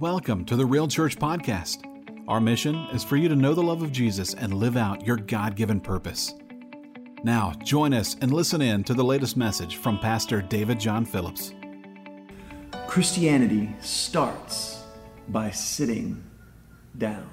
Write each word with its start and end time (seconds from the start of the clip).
Welcome 0.00 0.44
to 0.44 0.54
the 0.54 0.64
Real 0.64 0.86
Church 0.86 1.18
Podcast. 1.18 1.82
Our 2.28 2.40
mission 2.40 2.86
is 2.92 3.02
for 3.02 3.16
you 3.16 3.28
to 3.28 3.34
know 3.34 3.52
the 3.52 3.64
love 3.64 3.82
of 3.82 3.90
Jesus 3.90 4.32
and 4.32 4.54
live 4.54 4.76
out 4.76 5.04
your 5.04 5.16
God 5.16 5.56
given 5.56 5.80
purpose. 5.80 6.34
Now, 7.24 7.52
join 7.64 7.92
us 7.92 8.14
and 8.20 8.32
listen 8.32 8.62
in 8.62 8.84
to 8.84 8.94
the 8.94 9.02
latest 9.02 9.36
message 9.36 9.78
from 9.78 9.98
Pastor 9.98 10.40
David 10.40 10.78
John 10.78 11.04
Phillips. 11.04 11.52
Christianity 12.86 13.74
starts 13.80 14.84
by 15.30 15.50
sitting 15.50 16.22
down. 16.96 17.28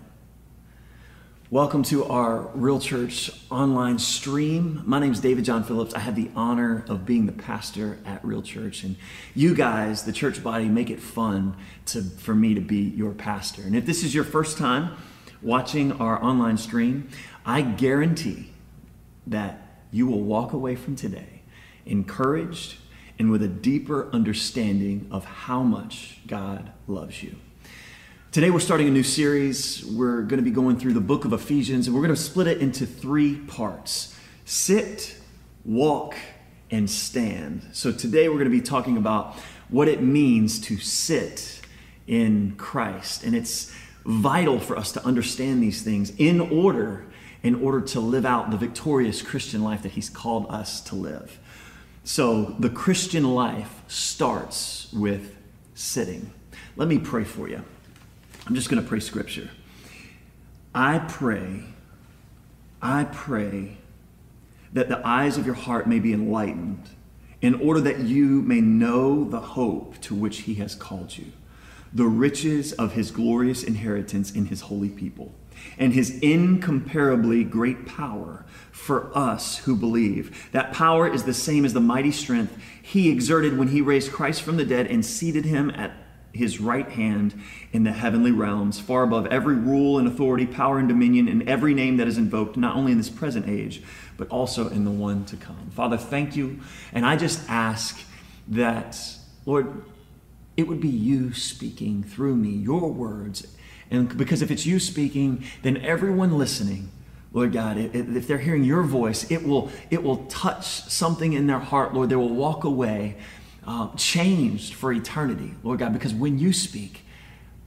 Welcome 1.52 1.84
to 1.84 2.06
our 2.06 2.50
Real 2.56 2.80
Church 2.80 3.30
online 3.52 4.00
stream. 4.00 4.82
My 4.84 4.98
name 4.98 5.12
is 5.12 5.20
David 5.20 5.46
John 5.46 5.64
Phillips. 5.64 5.94
I 5.94 6.00
have 6.00 6.16
the 6.16 6.32
honor 6.36 6.84
of 6.90 7.06
being 7.06 7.28
the 7.28 7.34
pastor 7.34 8.00
at 8.04 8.26
Real 8.26 8.42
Church. 8.42 8.84
And 8.84 8.96
you 9.36 9.54
guys, 9.54 10.06
the 10.06 10.12
church 10.12 10.42
body, 10.42 10.66
make 10.66 10.90
it 10.90 11.00
fun 11.00 11.56
to, 11.86 12.02
for 12.02 12.34
me 12.34 12.56
to 12.56 12.62
be 12.62 12.78
your 12.80 13.12
pastor. 13.12 13.62
And 13.62 13.76
if 13.76 13.86
this 13.86 14.04
is 14.04 14.16
your 14.16 14.24
first 14.24 14.58
time 14.58 14.98
watching 15.44 15.92
our 15.92 16.22
online 16.22 16.58
stream, 16.58 17.10
I 17.46 17.62
guarantee 17.62 18.50
that 19.28 19.84
you 19.92 20.08
will 20.08 20.22
walk 20.22 20.52
away 20.52 20.76
from 20.76 20.96
today 20.96 21.44
encouraged 21.86 22.78
and 23.20 23.30
with 23.30 23.44
a 23.44 23.48
deeper 23.48 24.10
understanding 24.12 25.08
of 25.12 25.26
how 25.26 25.62
much 25.62 26.22
God 26.26 26.72
loves 26.88 27.22
you. 27.22 27.36
Today, 28.36 28.52
we're 28.52 28.60
starting 28.60 28.90
a 28.90 28.92
new 28.92 29.02
series. 29.02 29.86
We're 29.86 30.22
going 30.24 30.40
to 30.40 30.44
be 30.44 30.52
going 30.52 30.78
through 30.78 30.92
the 30.92 31.00
book 31.00 31.24
of 31.24 31.32
Ephesians, 31.32 31.88
and 31.88 31.96
we're 31.96 32.02
going 32.02 32.14
to 32.14 32.22
split 32.22 32.48
it 32.48 32.58
into 32.58 32.86
three 32.86 33.38
parts 33.38 34.14
sit, 34.44 35.18
walk, 35.64 36.16
and 36.70 36.90
stand. 36.90 37.66
So, 37.72 37.94
today, 37.94 38.28
we're 38.28 38.36
going 38.36 38.52
to 38.52 38.58
be 38.58 38.60
talking 38.60 38.98
about 38.98 39.38
what 39.70 39.88
it 39.88 40.02
means 40.02 40.60
to 40.64 40.76
sit 40.76 41.62
in 42.08 42.56
Christ. 42.58 43.24
And 43.24 43.34
it's 43.34 43.74
vital 44.06 44.60
for 44.60 44.78
us 44.78 44.92
to 44.92 45.06
understand 45.06 45.64
these 45.64 45.82
things 45.82 46.12
in 46.18 46.42
order 46.42 47.06
in 47.42 47.56
order 47.56 47.80
to 47.80 48.02
live 48.02 48.26
out 48.26 48.52
the 48.52 48.58
victorious 48.58 49.22
Christian 49.22 49.64
life 49.64 49.82
that 49.84 49.94
he's 49.94 50.10
called 50.10 50.48
us 50.50 50.82
to 50.82 50.96
live. 50.96 51.40
So 52.04 52.54
the 52.60 52.70
Christian 52.70 53.34
life 53.34 53.82
starts 53.88 54.92
with 54.92 55.38
sitting. 55.74 56.34
Let 56.76 56.90
me 56.90 57.00
pray 57.00 57.24
for 57.24 57.48
you. 57.48 57.64
I'm 58.48 58.54
just 58.54 58.70
going 58.70 58.82
to 58.82 58.88
pray 58.88 59.00
scripture. 59.00 59.50
I 60.74 61.00
pray, 61.00 61.64
I 62.82 63.06
pray 63.06 63.78
that 64.74 64.90
the 64.90 65.06
eyes 65.08 65.38
of 65.38 65.46
your 65.46 65.56
heart 65.56 65.88
may 65.88 66.00
be 66.00 66.14
enlightened 66.14 66.90
in 67.42 67.56
order 67.56 67.80
that 67.82 68.00
you 68.00 68.42
may 68.42 68.62
know 68.62 69.24
the 69.24 69.40
hope 69.40 70.00
to 70.02 70.14
which 70.14 70.40
he 70.40 70.56
has 70.56 70.76
called 70.76 71.18
you, 71.18 71.32
the 71.94 72.06
riches 72.06 72.74
of 72.74 72.94
his 72.94 73.10
glorious 73.10 73.64
inheritance 73.64 74.32
in 74.32 74.46
his 74.48 74.62
holy 74.62 74.90
people, 74.90 75.34
and 75.78 75.94
his 75.94 76.20
incomparably 76.20 77.44
great 77.44 77.86
power 77.86 78.46
for 78.72 79.16
us 79.18 79.60
who 79.60 79.76
believe. 79.76 80.50
That 80.52 80.74
power 80.74 81.08
is 81.08 81.24
the 81.24 81.34
same 81.34 81.66
as 81.66 81.74
the 81.74 81.80
mighty 81.80 82.12
strength 82.12 82.58
he 82.82 83.10
exerted 83.10 83.58
when 83.58 83.70
he 83.70 83.82
raised 83.82 84.12
Christ 84.12 84.42
from 84.42 84.58
the 84.58 84.66
dead 84.66 84.88
and 84.88 85.04
seated 85.06 85.46
him 85.46 85.72
at 85.72 85.94
his 86.36 86.60
right 86.60 86.90
hand 86.90 87.34
in 87.72 87.84
the 87.84 87.92
heavenly 87.92 88.32
realms, 88.32 88.80
far 88.80 89.04
above 89.04 89.26
every 89.28 89.56
rule 89.56 89.98
and 89.98 90.08
authority, 90.08 90.46
power 90.46 90.78
and 90.78 90.88
dominion, 90.88 91.28
and 91.28 91.48
every 91.48 91.74
name 91.74 91.98
that 91.98 92.08
is 92.08 92.18
invoked, 92.18 92.58
not 92.58 92.76
only 92.76 92.92
in 92.92 92.98
this 92.98 93.10
present 93.10 93.48
age, 93.48 93.82
but 94.18 94.28
also 94.30 94.70
in 94.70 94.86
the 94.86 94.92
one 94.92 95.26
to 95.26 95.36
come. 95.36 95.70
Father, 95.72 95.98
thank 95.98 96.36
you. 96.36 96.60
And 96.94 97.06
I 97.06 97.16
just 97.16 97.50
ask 97.50 98.02
that, 98.50 99.00
Lord, 99.46 99.84
it 100.58 100.68
would 100.68 100.80
be 100.80 100.90
you 100.90 101.34
speaking 101.34 102.04
through 102.04 102.36
me, 102.36 102.50
your 102.50 102.92
words. 102.92 103.48
And 103.92 104.18
because 104.18 104.42
if 104.42 104.52
it's 104.52 104.66
you 104.66 104.80
speaking, 104.80 105.44
then 105.64 105.78
everyone 105.78 106.38
listening, 106.38 106.92
Lord 107.34 107.52
God, 107.52 107.78
if 107.78 108.28
they're 108.28 108.38
hearing 108.38 108.64
your 108.64 108.84
voice, 108.84 109.30
it 109.30 109.46
will, 109.46 109.70
it 109.92 110.02
will 110.02 110.26
touch 110.28 110.66
something 110.66 111.34
in 111.34 111.48
their 111.48 111.60
heart, 111.60 111.94
Lord. 111.94 112.10
They 112.10 112.16
will 112.16 112.34
walk 112.34 112.64
away 112.64 113.18
uh, 113.66 113.90
changed 113.96 114.74
for 114.74 114.92
eternity, 114.94 115.54
Lord 115.64 115.80
God, 115.80 115.94
because 115.94 116.14
when 116.14 116.38
you 116.40 116.54
speak, 116.54 117.02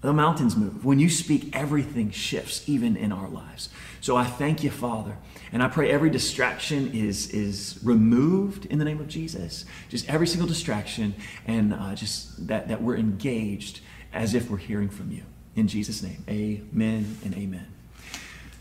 the 0.01 0.13
mountains 0.13 0.57
move. 0.57 0.85
When 0.85 1.01
you 1.01 1.11
speak, 1.11 1.55
everything 1.57 2.11
shifts, 2.11 2.69
even 2.69 2.97
in 2.97 3.11
our 3.11 3.29
lives. 3.29 3.69
So 4.01 4.17
I 4.17 4.25
thank 4.25 4.63
you, 4.63 4.71
Father. 4.71 5.17
And 5.51 5.63
I 5.63 5.69
pray 5.69 5.91
every 5.91 6.11
distraction 6.11 6.93
is, 6.95 7.31
is 7.31 7.81
removed 7.83 8.67
in 8.67 8.79
the 8.79 8.85
name 8.85 9.01
of 9.01 9.09
Jesus. 9.09 9.65
Just 9.89 10.09
every 10.09 10.27
single 10.27 10.47
distraction, 10.47 11.15
and 11.47 11.75
uh, 11.75 11.95
just 11.97 12.47
that, 12.47 12.69
that 12.69 12.81
we're 12.81 12.97
engaged 12.97 13.81
as 14.13 14.35
if 14.35 14.51
we're 14.51 14.59
hearing 14.59 14.89
from 14.89 15.11
you. 15.11 15.23
In 15.57 15.67
Jesus' 15.67 16.03
name, 16.03 16.23
amen 16.29 17.19
and 17.25 17.35
amen. 17.35 17.67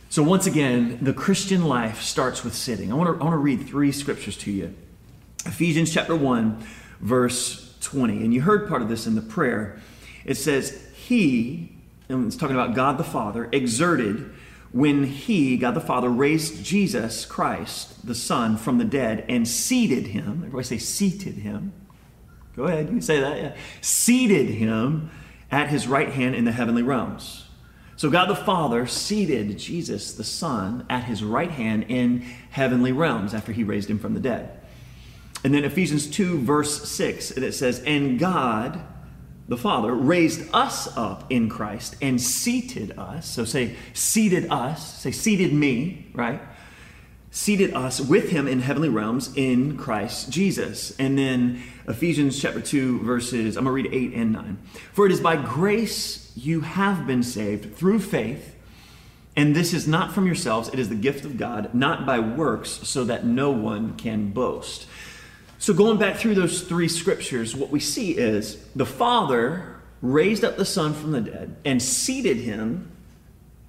So, 0.09 0.24
once 0.24 0.48
again, 0.48 0.98
the 1.02 1.14
Christian 1.14 1.66
life 1.66 2.02
starts 2.02 2.44
with 2.44 2.56
sitting. 2.56 2.92
I 2.92 2.96
want 2.96 3.16
to, 3.16 3.22
I 3.22 3.24
want 3.24 3.34
to 3.34 3.38
read 3.38 3.68
three 3.68 3.92
scriptures 3.92 4.38
to 4.38 4.52
you 4.52 4.74
Ephesians 5.46 5.94
chapter 5.94 6.16
1 6.16 6.66
verse 7.00 7.75
20. 7.81 8.24
And 8.24 8.34
you 8.34 8.41
heard 8.41 8.68
part 8.68 8.81
of 8.81 8.90
this 8.90 9.08
in 9.08 9.16
the 9.16 9.22
prayer. 9.22 9.80
It 10.25 10.35
says, 10.35 10.88
He, 10.96 11.75
and 12.09 12.28
it's 12.28 12.35
talking 12.35 12.56
about 12.56 12.75
God 12.75 12.97
the 12.97 13.03
Father, 13.03 13.50
exerted 13.52 14.34
when 14.72 15.06
He, 15.06 15.57
God 15.57 15.74
the 15.74 15.81
Father, 15.81 16.09
raised 16.09 16.63
Jesus 16.63 17.25
Christ, 17.25 18.06
the 18.06 18.16
Son, 18.16 18.57
from 18.57 18.78
the 18.78 18.86
dead 18.86 19.25
and 19.30 19.47
seated 19.47 20.07
Him. 20.07 20.44
Everybody 20.46 20.63
say, 20.63 20.78
seated 20.78 21.36
Him. 21.36 21.74
Go 22.56 22.63
ahead, 22.63 22.86
you 22.86 22.91
can 22.91 23.02
say 23.02 23.19
that. 23.19 23.38
Yeah. 23.38 23.56
Seated 23.81 24.50
Him 24.50 25.12
at 25.52 25.69
His 25.69 25.88
right 25.88 26.09
hand 26.09 26.36
in 26.36 26.46
the 26.46 26.52
heavenly 26.52 26.84
realms. 26.84 27.47
So 27.97 28.12
God 28.12 28.30
the 28.30 28.36
Father 28.36 28.86
seated 28.86 29.57
Jesus 29.57 30.13
the 30.13 30.24
Son 30.24 30.86
at 30.88 31.06
his 31.06 31.24
right 31.24 31.50
hand 31.50 31.88
in 31.90 32.22
heavenly 32.52 32.91
realms 32.91 33.34
after 33.34 33.52
he 33.52 33.63
raised 33.63 33.90
him 33.90 33.97
from 33.97 34.13
the 34.13 34.19
dead. 34.19 34.56
And 35.44 35.53
then 35.53 35.64
Ephesians 35.64 36.08
2, 36.08 36.42
verse 36.42 36.90
6, 36.90 37.31
and 37.31 37.46
it 37.46 37.53
says, 37.53 37.80
And 37.86 38.20
God, 38.20 38.81
the 39.48 39.58
Father, 39.58 39.94
raised 39.94 40.50
us 40.53 40.96
up 40.98 41.25
in 41.30 41.48
Christ 41.48 41.96
and 42.02 42.22
seated 42.22 42.98
us. 42.98 43.30
So 43.30 43.46
say, 43.46 43.75
seated 43.94 44.52
us. 44.52 45.00
Say, 45.00 45.12
seated 45.12 45.53
me, 45.53 46.08
right? 46.14 46.42
Seated 47.31 47.74
us 47.74 48.02
with 48.02 48.30
him 48.30 48.48
in 48.48 48.59
heavenly 48.59 48.90
realms 48.90 49.31
in 49.36 49.78
Christ 49.78 50.30
Jesus. 50.30 50.98
And 50.98 51.18
then 51.18 51.62
Ephesians 51.88 52.42
chapter 52.42 52.59
2, 52.59 53.00
verses, 53.00 53.56
I'm 53.56 53.64
going 53.64 53.84
to 53.84 53.90
read 53.90 54.14
8 54.14 54.14
and 54.16 54.34
9. 54.34 54.58
For 54.92 55.06
it 55.06 55.12
is 55.12 55.22
by 55.22 55.38
grace 55.38 56.31
you 56.36 56.62
have 56.62 57.08
been 57.08 57.24
saved 57.24 57.75
through 57.75 58.00
faith. 58.00 58.56
And 59.38 59.56
this 59.56 59.72
is 59.72 59.88
not 59.88 60.14
from 60.14 60.25
yourselves, 60.25 60.68
it 60.69 60.80
is 60.80 60.90
the 60.90 60.96
gift 60.96 61.24
of 61.24 61.38
God, 61.38 61.74
not 61.75 62.08
by 62.08 62.18
works, 62.18 62.69
so 62.69 63.04
that 63.06 63.24
no 63.24 63.52
one 63.52 63.96
can 63.96 64.31
boast. 64.31 64.88
So, 65.59 65.73
going 65.73 65.97
back 65.97 66.18
through 66.18 66.35
those 66.35 66.62
three 66.62 66.88
scriptures, 66.88 67.56
what 67.56 67.72
we 67.72 67.79
see 67.79 68.12
is 68.12 68.63
the 68.75 68.85
Father 68.85 69.75
raised 70.01 70.44
up 70.44 70.57
the 70.57 70.66
Son 70.66 70.94
from 70.94 71.12
the 71.12 71.22
dead 71.22 71.56
and 71.66 71.81
seated 71.81 72.38
him 72.38 72.91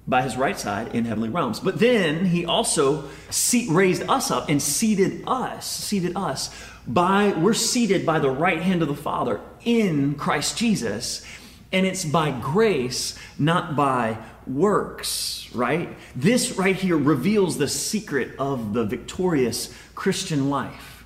by 0.07 0.23
his 0.23 0.35
right 0.35 0.59
side 0.59 0.95
in 0.95 1.05
heavenly 1.05 1.29
realms. 1.29 1.59
But 1.59 1.79
then 1.79 2.25
he 2.25 2.45
also 2.45 3.09
seat, 3.29 3.69
raised 3.69 4.03
us 4.09 4.31
up 4.31 4.49
and 4.49 4.61
seated 4.61 5.23
us, 5.27 5.69
seated 5.69 6.15
us 6.15 6.53
by, 6.87 7.29
we're 7.33 7.53
seated 7.53 8.05
by 8.05 8.19
the 8.19 8.31
right 8.31 8.61
hand 8.61 8.81
of 8.81 8.87
the 8.87 8.95
Father 8.95 9.39
in 9.63 10.15
Christ 10.15 10.57
Jesus. 10.57 11.25
And 11.71 11.85
it's 11.85 12.03
by 12.03 12.31
grace, 12.31 13.17
not 13.37 13.75
by 13.75 14.17
works, 14.47 15.47
right? 15.53 15.95
This 16.15 16.53
right 16.53 16.75
here 16.75 16.97
reveals 16.97 17.59
the 17.59 17.67
secret 17.67 18.31
of 18.39 18.73
the 18.73 18.85
victorious 18.85 19.71
Christian 19.93 20.49
life. 20.49 20.98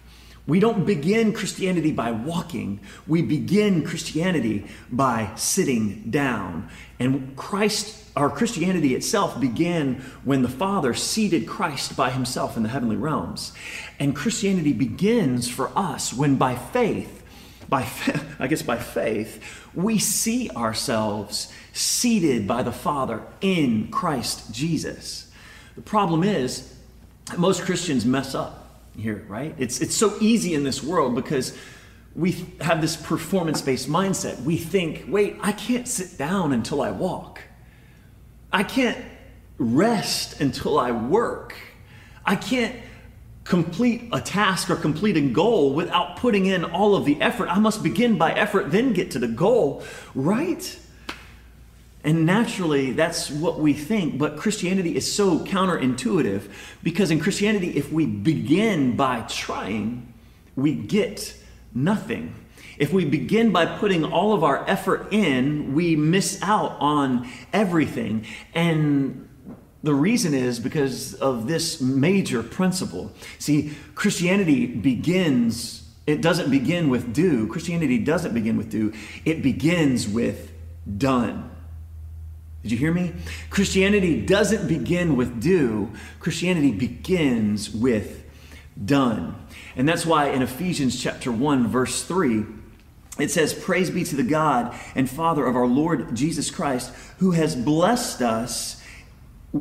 We 0.46 0.59
don't 0.59 0.86
begin 0.86 1.31
Christianity 1.31 1.92
by 1.94 2.12
walking. 2.12 2.81
We 3.08 3.22
begin 3.22 3.86
Christianity 3.86 4.66
by 4.92 5.31
sitting 5.36 6.10
down. 6.10 6.69
And 7.00 7.36
Christ, 7.38 8.04
our 8.18 8.30
Christianity 8.30 8.94
itself 8.94 9.40
began 9.40 10.04
when 10.25 10.42
the 10.42 10.50
Father 10.50 10.94
seated 10.94 11.48
Christ 11.48 11.95
by 11.95 12.10
himself 12.12 12.57
in 12.57 12.63
the 12.63 12.69
heavenly 12.69 12.98
realms. 12.98 13.54
And 14.00 14.13
Christianity 14.13 14.74
begins 14.74 15.50
for 15.50 15.72
us 15.78 16.13
when 16.13 16.36
by 16.36 16.56
faith, 16.56 17.24
by 17.69 17.88
I 18.39 18.48
guess 18.48 18.62
by 18.62 18.78
faith, 18.78 19.42
we 19.74 19.98
see 19.98 20.50
ourselves 20.50 21.54
seated 21.72 22.50
by 22.50 22.63
the 22.63 22.74
Father 22.74 23.22
in 23.39 23.88
Christ 23.92 24.54
Jesus. 24.54 25.31
The 25.75 25.81
problem 25.81 26.22
is 26.22 26.75
most 27.38 27.62
Christians 27.62 28.06
mess 28.06 28.36
up 28.36 28.62
here, 28.98 29.25
right? 29.28 29.56
It's, 29.57 29.81
it's 29.81 29.95
so 29.95 30.16
easy 30.19 30.54
in 30.54 30.63
this 30.63 30.84
world 30.84 31.16
because 31.16 31.57
we 32.16 32.45
have 32.62 32.81
this 32.81 32.95
performance 32.95 33.62
based 33.62 33.90
mindset. 33.90 34.42
We 34.44 34.57
think, 34.57 35.06
wait, 35.07 35.38
I 35.42 35.51
can't 35.51 35.88
sit 35.88 36.18
down 36.18 36.54
until 36.54 36.81
I 36.81 36.92
walk. 36.92 37.42
I 38.51 38.63
can't 38.63 39.04
rest 39.57 40.40
until 40.40 40.78
I 40.78 40.92
work. 40.92 41.56
I 42.25 42.36
can't 42.36 42.75
complete 43.44 44.07
a 44.13 44.22
task 44.22 44.69
or 44.69 44.75
complete 44.75 45.18
a 45.18 45.22
goal 45.22 45.74
without 45.74 46.18
putting 46.18 46.46
in 46.46 46.63
all 46.63 46.96
of 46.96 47.06
the 47.06 47.19
effort. 47.22 47.50
I 47.50 47.60
must 47.60 47.84
begin 47.84 48.18
by 48.18 48.31
effort, 48.31 48.72
then 48.72 48.94
get 48.94 49.12
to 49.12 49.19
the 49.19 49.28
goal, 49.28 49.84
right? 50.16 50.80
And 52.03 52.25
naturally, 52.25 52.91
that's 52.91 53.31
what 53.31 53.59
we 53.59 53.73
think, 53.73 54.17
but 54.17 54.35
Christianity 54.35 54.95
is 54.95 55.13
so 55.13 55.39
counterintuitive 55.39 56.50
because 56.83 57.11
in 57.11 57.19
Christianity, 57.19 57.77
if 57.77 57.94
we 57.94 58.05
begin 58.05 58.97
by 58.97 59.21
trying, 59.21 60.13
we 60.55 60.73
get 60.73 61.35
nothing. 61.73 62.35
If 62.77 62.91
we 62.91 63.05
begin 63.05 63.51
by 63.51 63.65
putting 63.65 64.03
all 64.03 64.33
of 64.33 64.44
our 64.44 64.67
effort 64.67 65.13
in, 65.13 65.73
we 65.73 65.95
miss 65.95 66.41
out 66.41 66.75
on 66.79 67.29
everything. 67.53 68.25
And 68.53 69.29
the 69.81 69.94
reason 69.94 70.33
is 70.33 70.59
because 70.59 71.13
of 71.13 71.47
this 71.47 71.79
major 71.79 72.44
principle. 72.44 73.13
See, 73.39 73.73
Christianity 73.95 74.65
begins, 74.65 75.89
it 76.05 76.21
doesn't 76.21 76.50
begin 76.50 76.89
with 76.89 77.13
do. 77.13 77.47
Christianity 77.47 78.00
doesn't 78.00 78.33
begin 78.33 78.57
with 78.57 78.69
do, 78.69 78.91
it 79.23 79.41
begins 79.41 80.07
with 80.07 80.51
done. 80.97 81.52
Did 82.63 82.71
you 82.71 82.77
hear 82.77 82.94
me? 82.94 83.13
Christianity 83.50 84.25
doesn't 84.25 84.68
begin 84.68 85.15
with 85.15 85.42
do, 85.42 85.92
Christianity 86.19 86.71
begins 86.71 87.69
with 87.69 88.24
done. 88.83 89.36
And 89.75 89.88
that's 89.88 90.06
why 90.06 90.30
in 90.30 90.42
Ephesians 90.42 91.00
chapter 91.00 91.31
1 91.31 91.68
verse 91.68 92.04
3 92.04 92.45
it 93.19 93.30
says, 93.30 93.54
Praise 93.54 93.92
be 93.92 94.04
to 94.06 94.15
the 94.15 94.24
God 94.24 94.75
and 94.95 95.10
Father 95.10 95.45
of 95.45 95.56
our 95.56 95.68
Lord 95.68 96.15
Jesus 96.15 96.50
Christ, 96.50 96.92
who 97.19 97.31
has 97.31 97.56
blessed 97.56 98.21
us 98.21 98.82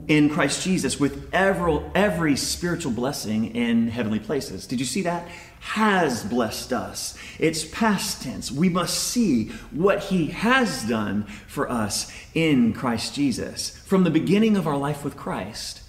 in 0.08 0.30
Christ 0.30 0.64
Jesus 0.64 0.98
with 0.98 1.28
every, 1.34 1.78
every 1.94 2.36
spiritual 2.36 2.92
blessing 2.92 3.54
in 3.54 3.88
heavenly 3.88 4.18
places. 4.18 4.66
Did 4.66 4.80
you 4.80 4.86
see 4.86 5.02
that? 5.02 5.28
Has 5.60 6.24
blessed 6.24 6.72
us. 6.72 7.16
It's 7.38 7.64
past 7.64 8.22
tense. 8.22 8.50
We 8.50 8.68
must 8.68 8.98
see 8.98 9.48
what 9.70 10.04
he 10.04 10.28
has 10.28 10.84
done 10.84 11.24
for 11.46 11.70
us 11.70 12.12
in 12.34 12.72
Christ 12.72 13.14
Jesus. 13.14 13.70
From 13.70 14.04
the 14.04 14.10
beginning 14.10 14.56
of 14.56 14.66
our 14.66 14.76
life 14.76 15.04
with 15.04 15.16
Christ, 15.16 15.82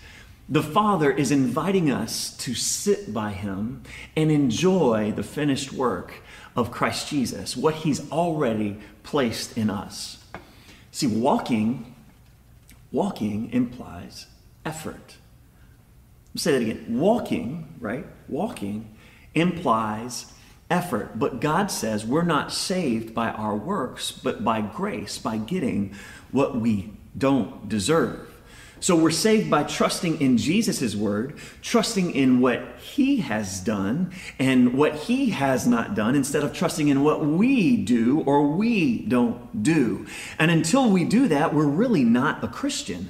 the 0.49 0.61
Father 0.61 1.09
is 1.09 1.31
inviting 1.31 1.89
us 1.89 2.35
to 2.37 2.53
sit 2.53 3.13
by 3.13 3.31
him 3.31 3.83
and 4.15 4.29
enjoy 4.29 5.13
the 5.13 5.23
finished 5.23 5.71
work 5.71 6.15
of 6.55 6.71
Christ 6.71 7.07
Jesus, 7.07 7.55
what 7.55 7.75
he's 7.75 8.11
already 8.11 8.79
placed 9.03 9.57
in 9.57 9.69
us. 9.69 10.23
See, 10.91 11.07
walking, 11.07 11.92
walking 12.93 13.51
implies 13.51 14.27
effort. 14.63 15.17
say 16.37 16.53
that 16.53 16.61
again. 16.61 16.85
Walking, 16.87 17.75
right? 17.81 18.05
Walking 18.29 18.95
implies 19.33 20.31
effort. 20.69 21.19
But 21.19 21.41
God 21.41 21.69
says 21.69 22.05
we're 22.05 22.23
not 22.23 22.53
saved 22.53 23.13
by 23.13 23.29
our 23.29 23.55
works, 23.55 24.11
but 24.11 24.43
by 24.45 24.61
grace, 24.61 25.17
by 25.17 25.37
getting 25.37 25.93
what 26.31 26.55
we 26.55 26.93
don't 27.17 27.67
deserve. 27.67 28.32
So 28.83 28.97
we're 28.97 29.11
saved 29.11 29.49
by 29.49 29.63
trusting 29.63 30.19
in 30.19 30.37
Jesus' 30.37 30.93
word, 30.93 31.37
trusting 31.61 32.13
in 32.13 32.41
what 32.41 32.61
he 32.81 33.21
has 33.21 33.61
done 33.61 34.11
and 34.37 34.73
what 34.73 34.93
he 34.93 35.29
has 35.29 35.65
not 35.65 35.95
done, 35.95 36.15
instead 36.15 36.43
of 36.43 36.51
trusting 36.51 36.89
in 36.89 37.01
what 37.01 37.25
we 37.25 37.77
do 37.77 38.19
or 38.25 38.45
we 38.45 38.97
don't 39.05 39.63
do. 39.63 40.05
And 40.37 40.51
until 40.51 40.89
we 40.89 41.05
do 41.05 41.29
that, 41.29 41.53
we're 41.53 41.65
really 41.65 42.03
not 42.03 42.43
a 42.43 42.49
Christian. 42.49 43.09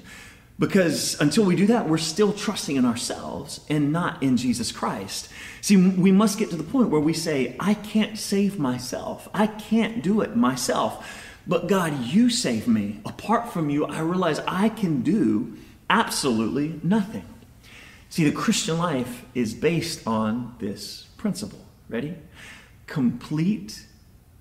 Because 0.59 1.19
until 1.19 1.43
we 1.43 1.55
do 1.55 1.65
that, 1.65 1.89
we're 1.89 1.97
still 1.97 2.33
trusting 2.33 2.75
in 2.75 2.85
ourselves 2.85 3.59
and 3.67 3.91
not 3.91 4.21
in 4.21 4.37
Jesus 4.37 4.71
Christ. 4.71 5.27
See, 5.61 5.75
we 5.75 6.11
must 6.11 6.37
get 6.37 6.51
to 6.51 6.55
the 6.55 6.63
point 6.63 6.89
where 6.89 7.01
we 7.01 7.13
say, 7.13 7.55
I 7.59 7.73
can't 7.73 8.19
save 8.19 8.59
myself. 8.59 9.27
I 9.33 9.47
can't 9.47 10.03
do 10.03 10.21
it 10.21 10.35
myself. 10.35 11.31
But 11.47 11.67
God, 11.67 12.05
you 12.05 12.29
save 12.29 12.67
me. 12.67 12.99
Apart 13.07 13.51
from 13.51 13.71
you, 13.71 13.85
I 13.85 14.01
realize 14.01 14.39
I 14.47 14.69
can 14.69 15.01
do 15.01 15.57
absolutely 15.89 16.79
nothing. 16.83 17.25
See, 18.09 18.23
the 18.23 18.31
Christian 18.31 18.77
life 18.77 19.25
is 19.33 19.53
based 19.53 20.05
on 20.05 20.55
this 20.59 21.07
principle. 21.17 21.65
Ready? 21.89 22.15
Complete 22.85 23.85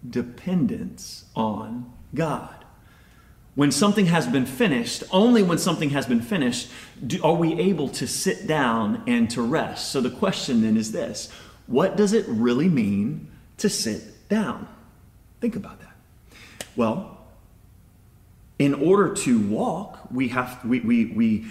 dependence 0.09 1.25
on 1.35 1.91
God. 2.15 2.65
When 3.55 3.71
something 3.71 4.07
has 4.07 4.27
been 4.27 4.47
finished, 4.47 5.05
only 5.11 5.43
when 5.43 5.59
something 5.59 5.91
has 5.91 6.07
been 6.07 6.23
finished 6.23 6.71
do, 7.07 7.23
are 7.23 7.35
we 7.35 7.55
able 7.61 7.89
to 7.91 8.07
sit 8.07 8.47
down 8.47 9.03
and 9.07 9.31
to 9.31 9.43
rest. 9.43 9.91
So 9.91 10.01
the 10.01 10.11
question 10.11 10.63
then 10.63 10.77
is 10.77 10.93
this 10.93 11.31
What 11.67 11.97
does 11.97 12.13
it 12.13 12.25
really 12.29 12.69
mean 12.69 13.31
to 13.59 13.69
sit 13.69 14.29
down? 14.29 14.69
Think 15.41 15.57
about 15.57 15.81
that. 15.81 15.95
Well, 16.77 17.22
in 18.63 18.75
order 18.75 19.13
to 19.13 19.41
walk, 19.41 19.99
we 20.13 20.29
have 20.29 20.65
we, 20.65 20.79
we, 20.79 21.07
we 21.07 21.47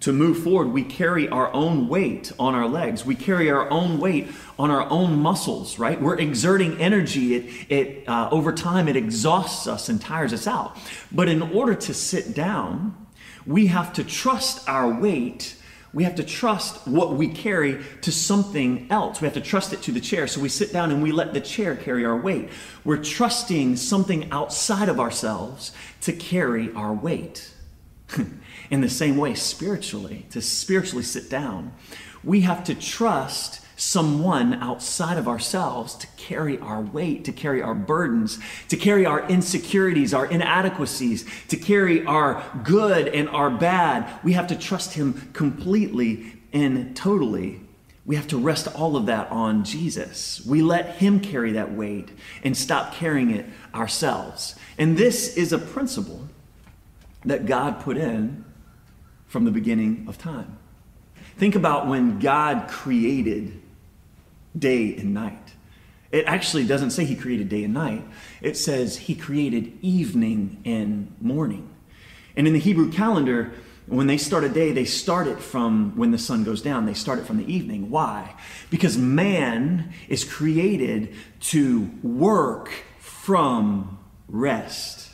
to 0.00 0.10
move 0.10 0.42
forward, 0.42 0.68
we 0.68 0.82
carry 0.82 1.28
our 1.28 1.52
own 1.52 1.86
weight 1.86 2.32
on 2.38 2.54
our 2.54 2.66
legs. 2.66 3.04
We 3.04 3.14
carry 3.14 3.50
our 3.50 3.68
own 3.70 3.98
weight 3.98 4.28
on 4.58 4.70
our 4.70 4.88
own 4.88 5.20
muscles, 5.20 5.78
right? 5.78 6.00
We're 6.00 6.18
exerting 6.18 6.80
energy. 6.80 7.34
It, 7.34 7.70
it 7.70 8.08
uh, 8.08 8.30
over 8.30 8.52
time, 8.52 8.88
it 8.88 8.96
exhausts 8.96 9.66
us 9.66 9.90
and 9.90 10.00
tires 10.00 10.32
us 10.32 10.46
out. 10.46 10.78
But 11.12 11.28
in 11.28 11.42
order 11.42 11.74
to 11.74 11.92
sit 11.92 12.34
down, 12.34 12.96
we 13.44 13.66
have 13.66 13.92
to 13.94 14.04
trust 14.04 14.66
our 14.66 14.88
weight 14.88 15.56
we 15.92 16.04
have 16.04 16.14
to 16.16 16.24
trust 16.24 16.86
what 16.86 17.14
we 17.14 17.28
carry 17.28 17.82
to 18.02 18.12
something 18.12 18.86
else. 18.90 19.20
We 19.20 19.26
have 19.26 19.34
to 19.34 19.40
trust 19.40 19.72
it 19.72 19.82
to 19.82 19.92
the 19.92 20.00
chair. 20.00 20.26
So 20.26 20.40
we 20.40 20.48
sit 20.48 20.72
down 20.72 20.92
and 20.92 21.02
we 21.02 21.10
let 21.10 21.34
the 21.34 21.40
chair 21.40 21.74
carry 21.74 22.04
our 22.04 22.16
weight. 22.16 22.48
We're 22.84 23.02
trusting 23.02 23.76
something 23.76 24.30
outside 24.30 24.88
of 24.88 25.00
ourselves 25.00 25.72
to 26.02 26.12
carry 26.12 26.72
our 26.74 26.92
weight. 26.92 27.52
In 28.70 28.80
the 28.80 28.88
same 28.88 29.16
way, 29.16 29.34
spiritually, 29.34 30.26
to 30.30 30.40
spiritually 30.40 31.02
sit 31.02 31.28
down, 31.28 31.72
we 32.22 32.42
have 32.42 32.62
to 32.64 32.74
trust 32.74 33.60
someone 33.80 34.54
outside 34.54 35.16
of 35.16 35.26
ourselves 35.26 35.94
to 35.94 36.06
carry 36.18 36.58
our 36.58 36.82
weight, 36.82 37.24
to 37.24 37.32
carry 37.32 37.62
our 37.62 37.74
burdens, 37.74 38.38
to 38.68 38.76
carry 38.76 39.06
our 39.06 39.26
insecurities, 39.28 40.12
our 40.12 40.26
inadequacies, 40.26 41.24
to 41.48 41.56
carry 41.56 42.04
our 42.04 42.44
good 42.62 43.08
and 43.08 43.28
our 43.30 43.48
bad. 43.48 44.06
We 44.22 44.34
have 44.34 44.48
to 44.48 44.56
trust 44.56 44.92
Him 44.92 45.30
completely 45.32 46.34
and 46.52 46.94
totally. 46.94 47.60
We 48.04 48.16
have 48.16 48.28
to 48.28 48.38
rest 48.38 48.68
all 48.68 48.96
of 48.96 49.06
that 49.06 49.30
on 49.30 49.64
Jesus. 49.64 50.44
We 50.44 50.60
let 50.60 50.96
Him 50.96 51.20
carry 51.20 51.52
that 51.52 51.72
weight 51.72 52.10
and 52.44 52.54
stop 52.54 52.92
carrying 52.92 53.30
it 53.30 53.46
ourselves. 53.74 54.56
And 54.76 54.98
this 54.98 55.38
is 55.38 55.54
a 55.54 55.58
principle 55.58 56.28
that 57.24 57.46
God 57.46 57.80
put 57.80 57.96
in 57.96 58.44
from 59.26 59.46
the 59.46 59.50
beginning 59.50 60.04
of 60.06 60.18
time. 60.18 60.58
Think 61.38 61.54
about 61.54 61.86
when 61.86 62.18
God 62.18 62.68
created 62.68 63.59
day 64.58 64.96
and 64.96 65.14
night. 65.14 65.54
It 66.10 66.24
actually 66.26 66.66
doesn't 66.66 66.90
say 66.90 67.04
he 67.04 67.14
created 67.14 67.48
day 67.48 67.64
and 67.64 67.74
night, 67.74 68.04
it 68.40 68.56
says 68.56 68.96
he 68.96 69.14
created 69.14 69.78
evening 69.80 70.60
and 70.64 71.14
morning. 71.20 71.68
And 72.36 72.46
in 72.46 72.52
the 72.52 72.58
Hebrew 72.58 72.90
calendar, 72.90 73.52
when 73.86 74.06
they 74.06 74.18
start 74.18 74.44
a 74.44 74.48
day, 74.48 74.72
they 74.72 74.84
start 74.84 75.26
it 75.26 75.40
from 75.40 75.96
when 75.96 76.12
the 76.12 76.18
sun 76.18 76.44
goes 76.44 76.62
down. 76.62 76.86
They 76.86 76.94
start 76.94 77.18
it 77.18 77.26
from 77.26 77.38
the 77.38 77.52
evening. 77.52 77.90
Why? 77.90 78.34
Because 78.70 78.96
man 78.96 79.92
is 80.08 80.24
created 80.24 81.14
to 81.40 81.90
work 82.02 82.70
from 82.98 83.98
rest. 84.28 85.09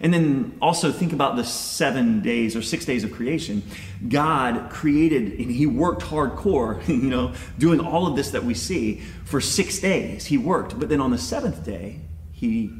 And 0.00 0.12
then 0.12 0.58
also 0.60 0.92
think 0.92 1.12
about 1.12 1.36
the 1.36 1.44
seven 1.44 2.20
days 2.20 2.54
or 2.54 2.62
six 2.62 2.84
days 2.84 3.04
of 3.04 3.12
creation. 3.12 3.62
God 4.08 4.70
created 4.70 5.38
and 5.40 5.50
He 5.50 5.66
worked 5.66 6.02
hardcore, 6.02 6.86
you 6.88 7.10
know, 7.10 7.32
doing 7.58 7.80
all 7.80 8.06
of 8.06 8.16
this 8.16 8.30
that 8.30 8.44
we 8.44 8.54
see 8.54 9.00
for 9.24 9.40
six 9.40 9.78
days. 9.78 10.26
He 10.26 10.38
worked, 10.38 10.78
but 10.78 10.88
then 10.88 11.00
on 11.00 11.10
the 11.10 11.18
seventh 11.18 11.64
day, 11.64 12.00
He 12.32 12.72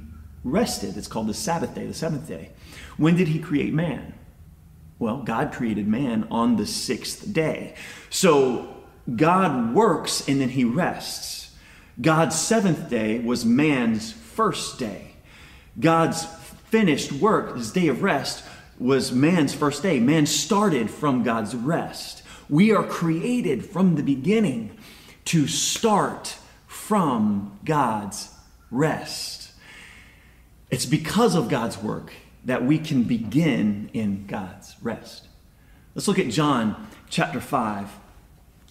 rested. 0.44 0.96
It's 0.96 1.08
called 1.08 1.26
the 1.26 1.34
Sabbath 1.34 1.74
day, 1.74 1.86
the 1.86 1.94
seventh 1.94 2.28
day. 2.28 2.50
When 2.96 3.16
did 3.16 3.28
He 3.28 3.38
create 3.38 3.72
man? 3.72 4.14
Well, 4.98 5.22
God 5.22 5.52
created 5.52 5.86
man 5.86 6.26
on 6.30 6.56
the 6.56 6.66
sixth 6.66 7.32
day. 7.32 7.74
So 8.08 8.74
God 9.14 9.74
works 9.74 10.26
and 10.28 10.40
then 10.40 10.50
He 10.50 10.64
rests. 10.64 11.54
God's 12.00 12.38
seventh 12.38 12.90
day 12.90 13.18
was 13.18 13.44
man's 13.44 14.12
first 14.12 14.78
day. 14.78 15.12
God's 15.78 16.26
finished 16.76 17.10
work, 17.10 17.56
his 17.56 17.72
day 17.72 17.88
of 17.88 18.02
rest, 18.02 18.44
was 18.78 19.10
man's 19.10 19.54
first 19.54 19.82
day. 19.82 19.98
Man 19.98 20.26
started 20.26 20.90
from 20.90 21.22
God's 21.22 21.54
rest. 21.54 22.22
We 22.50 22.70
are 22.70 22.84
created 22.84 23.64
from 23.64 23.94
the 23.94 24.02
beginning 24.02 24.76
to 25.24 25.48
start 25.48 26.36
from 26.66 27.58
God's 27.64 28.28
rest. 28.70 29.52
It's 30.70 30.84
because 30.84 31.34
of 31.34 31.48
God's 31.48 31.78
work 31.78 32.12
that 32.44 32.62
we 32.62 32.78
can 32.78 33.04
begin 33.04 33.88
in 33.94 34.26
God's 34.26 34.76
rest. 34.82 35.28
Let's 35.94 36.06
look 36.06 36.18
at 36.18 36.28
John 36.28 36.88
chapter 37.08 37.40
5 37.40 37.88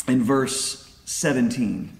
and 0.08 0.22
verse 0.22 0.96
17. 1.06 1.98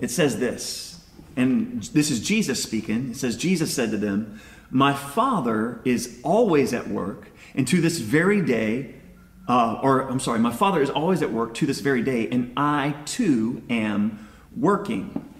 It 0.00 0.10
says 0.10 0.40
this 0.40 0.96
and 1.36 1.82
this 1.82 2.10
is 2.10 2.20
Jesus 2.20 2.62
speaking. 2.62 3.10
It 3.10 3.16
says, 3.16 3.36
Jesus 3.36 3.72
said 3.72 3.90
to 3.90 3.98
them, 3.98 4.40
My 4.76 4.92
Father 4.92 5.80
is 5.86 6.20
always 6.22 6.74
at 6.74 6.88
work, 6.88 7.30
and 7.54 7.66
to 7.66 7.80
this 7.80 7.96
very 7.96 8.42
day, 8.42 8.96
uh, 9.48 9.80
or 9.82 10.02
I'm 10.02 10.20
sorry, 10.20 10.38
my 10.38 10.52
Father 10.52 10.82
is 10.82 10.90
always 10.90 11.22
at 11.22 11.32
work 11.32 11.54
to 11.54 11.64
this 11.64 11.80
very 11.80 12.02
day, 12.02 12.28
and 12.28 12.52
I 12.58 12.94
too 13.06 13.62
am 13.70 14.28
working. 14.54 15.32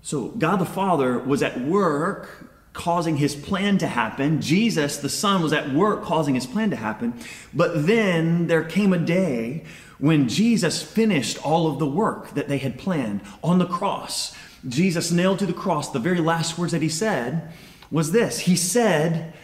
So 0.00 0.28
God 0.28 0.56
the 0.56 0.64
Father 0.64 1.18
was 1.18 1.42
at 1.42 1.60
work 1.60 2.48
causing 2.72 3.18
his 3.18 3.34
plan 3.34 3.76
to 3.76 3.86
happen. 3.86 4.40
Jesus, 4.40 4.96
the 4.96 5.10
Son, 5.10 5.42
was 5.42 5.52
at 5.52 5.74
work 5.74 6.02
causing 6.02 6.34
his 6.34 6.46
plan 6.46 6.70
to 6.70 6.76
happen. 6.76 7.12
But 7.52 7.86
then 7.86 8.46
there 8.46 8.64
came 8.64 8.94
a 8.94 8.98
day 8.98 9.64
when 9.98 10.30
Jesus 10.30 10.82
finished 10.82 11.44
all 11.44 11.70
of 11.70 11.78
the 11.78 11.86
work 11.86 12.30
that 12.30 12.48
they 12.48 12.56
had 12.56 12.78
planned 12.78 13.20
on 13.44 13.58
the 13.58 13.66
cross. 13.66 14.34
Jesus 14.66 15.12
nailed 15.12 15.40
to 15.40 15.46
the 15.46 15.52
cross, 15.52 15.90
the 15.90 15.98
very 15.98 16.20
last 16.20 16.56
words 16.56 16.72
that 16.72 16.80
he 16.80 16.88
said 16.88 17.52
was 17.92 18.10
this 18.10 18.40
He 18.40 18.56
said, 18.56 19.34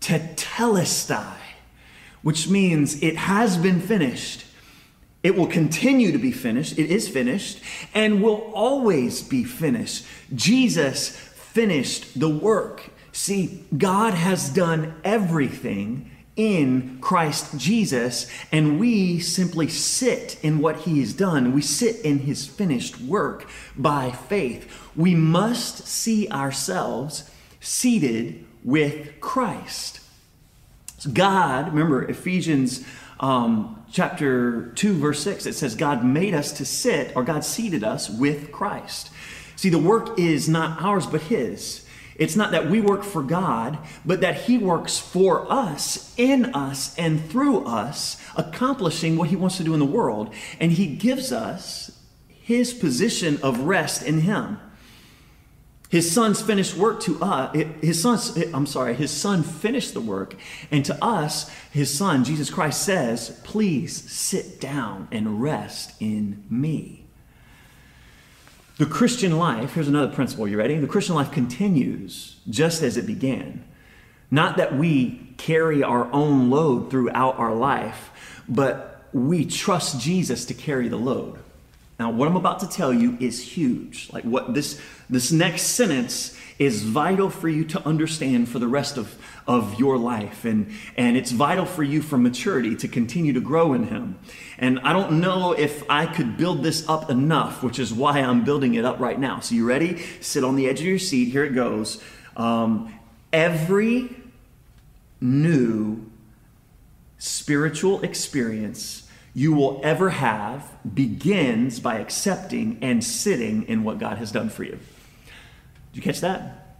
Tetelestai, 0.00 1.34
which 2.22 2.48
means 2.48 3.02
it 3.02 3.16
has 3.16 3.58
been 3.58 3.80
finished. 3.80 4.46
It 5.24 5.36
will 5.36 5.48
continue 5.48 6.12
to 6.12 6.18
be 6.18 6.30
finished. 6.30 6.78
It 6.78 6.90
is 6.90 7.08
finished 7.08 7.60
and 7.92 8.22
will 8.22 8.52
always 8.54 9.20
be 9.20 9.42
finished. 9.42 10.06
Jesus 10.34 11.10
finished 11.10 12.18
the 12.18 12.28
work. 12.28 12.90
See, 13.10 13.64
God 13.76 14.14
has 14.14 14.48
done 14.48 14.94
everything 15.02 16.12
in 16.36 16.98
Christ 17.00 17.58
Jesus, 17.58 18.30
and 18.52 18.78
we 18.78 19.18
simply 19.18 19.66
sit 19.66 20.38
in 20.40 20.60
what 20.60 20.76
He 20.76 21.00
has 21.00 21.12
done. 21.12 21.52
We 21.52 21.62
sit 21.62 21.96
in 22.02 22.20
His 22.20 22.46
finished 22.46 23.00
work 23.00 23.48
by 23.76 24.12
faith. 24.12 24.88
We 24.94 25.16
must 25.16 25.88
see 25.88 26.28
ourselves 26.28 27.28
seated 27.60 28.44
with 28.64 29.20
Christ. 29.20 30.00
So 30.98 31.10
God, 31.10 31.68
remember 31.68 32.04
Ephesians 32.04 32.84
um, 33.20 33.84
chapter 33.90 34.72
2, 34.74 34.94
verse 34.94 35.22
6, 35.22 35.46
it 35.46 35.54
says, 35.54 35.74
God 35.74 36.04
made 36.04 36.34
us 36.34 36.52
to 36.54 36.64
sit, 36.64 37.14
or 37.16 37.24
God 37.24 37.44
seated 37.44 37.84
us 37.84 38.08
with 38.08 38.52
Christ. 38.52 39.10
See, 39.56 39.70
the 39.70 39.78
work 39.78 40.18
is 40.18 40.48
not 40.48 40.82
ours, 40.82 41.06
but 41.06 41.22
His. 41.22 41.84
It's 42.16 42.36
not 42.36 42.50
that 42.50 42.68
we 42.68 42.80
work 42.80 43.04
for 43.04 43.22
God, 43.22 43.78
but 44.04 44.20
that 44.20 44.42
He 44.42 44.58
works 44.58 44.98
for 44.98 45.50
us, 45.50 46.14
in 46.16 46.46
us, 46.46 46.96
and 46.98 47.24
through 47.30 47.64
us, 47.64 48.20
accomplishing 48.36 49.16
what 49.16 49.30
He 49.30 49.36
wants 49.36 49.56
to 49.58 49.64
do 49.64 49.74
in 49.74 49.80
the 49.80 49.86
world. 49.86 50.34
And 50.58 50.72
He 50.72 50.86
gives 50.86 51.32
us 51.32 51.96
His 52.28 52.74
position 52.74 53.38
of 53.42 53.60
rest 53.60 54.02
in 54.02 54.22
Him. 54.22 54.58
His 55.88 56.10
son's 56.10 56.42
finished 56.42 56.76
work 56.76 57.00
to 57.00 57.18
uh, 57.22 57.24
us, 57.26 57.66
his 57.80 58.02
son's, 58.02 58.36
I'm 58.52 58.66
sorry, 58.66 58.94
his 58.94 59.10
son 59.10 59.42
finished 59.42 59.94
the 59.94 60.02
work. 60.02 60.36
And 60.70 60.84
to 60.84 61.02
us, 61.02 61.50
his 61.72 61.96
son, 61.96 62.24
Jesus 62.24 62.50
Christ, 62.50 62.82
says, 62.82 63.40
Please 63.42 64.10
sit 64.10 64.60
down 64.60 65.08
and 65.10 65.42
rest 65.42 65.94
in 65.98 66.44
me. 66.50 67.06
The 68.76 68.86
Christian 68.86 69.38
life, 69.38 69.74
here's 69.74 69.88
another 69.88 70.12
principle. 70.14 70.46
You 70.46 70.58
ready? 70.58 70.76
The 70.78 70.86
Christian 70.86 71.14
life 71.14 71.32
continues 71.32 72.36
just 72.48 72.82
as 72.82 72.96
it 72.96 73.06
began. 73.06 73.64
Not 74.30 74.58
that 74.58 74.76
we 74.76 75.32
carry 75.38 75.82
our 75.82 76.12
own 76.12 76.50
load 76.50 76.90
throughout 76.90 77.38
our 77.38 77.54
life, 77.54 78.42
but 78.46 79.08
we 79.12 79.46
trust 79.46 80.00
Jesus 80.00 80.44
to 80.44 80.54
carry 80.54 80.88
the 80.88 80.98
load. 80.98 81.38
Now, 81.98 82.10
what 82.10 82.28
I'm 82.28 82.36
about 82.36 82.60
to 82.60 82.68
tell 82.68 82.92
you 82.92 83.16
is 83.18 83.42
huge. 83.42 84.10
Like 84.12 84.24
what 84.24 84.54
this 84.54 84.80
this 85.10 85.32
next 85.32 85.62
sentence 85.62 86.38
is 86.58 86.82
vital 86.82 87.30
for 87.30 87.48
you 87.48 87.64
to 87.64 87.86
understand 87.86 88.48
for 88.48 88.58
the 88.58 88.66
rest 88.66 88.96
of, 88.96 89.16
of 89.46 89.78
your 89.78 89.96
life. 89.96 90.44
And, 90.44 90.72
and 90.96 91.16
it's 91.16 91.30
vital 91.30 91.64
for 91.64 91.84
you 91.84 92.02
for 92.02 92.18
maturity 92.18 92.74
to 92.76 92.88
continue 92.88 93.32
to 93.32 93.40
grow 93.40 93.74
in 93.74 93.84
Him. 93.84 94.18
And 94.58 94.80
I 94.80 94.92
don't 94.92 95.20
know 95.20 95.52
if 95.52 95.88
I 95.88 96.06
could 96.06 96.36
build 96.36 96.64
this 96.64 96.88
up 96.88 97.10
enough, 97.10 97.62
which 97.62 97.78
is 97.78 97.92
why 97.92 98.18
I'm 98.18 98.44
building 98.44 98.74
it 98.74 98.84
up 98.84 98.98
right 98.98 99.18
now. 99.18 99.38
So, 99.40 99.54
you 99.54 99.66
ready? 99.66 100.02
Sit 100.20 100.42
on 100.42 100.56
the 100.56 100.68
edge 100.68 100.80
of 100.80 100.86
your 100.86 100.98
seat. 100.98 101.30
Here 101.30 101.44
it 101.44 101.54
goes. 101.54 102.02
Um, 102.36 102.92
every 103.32 104.16
new 105.20 106.10
spiritual 107.18 108.02
experience 108.02 109.08
you 109.34 109.52
will 109.52 109.80
ever 109.84 110.10
have 110.10 110.76
begins 110.94 111.78
by 111.78 111.98
accepting 111.98 112.78
and 112.82 113.04
sitting 113.04 113.62
in 113.68 113.84
what 113.84 113.98
God 113.98 114.18
has 114.18 114.32
done 114.32 114.48
for 114.48 114.64
you. 114.64 114.80
You 115.98 116.02
catch 116.02 116.20
that? 116.20 116.76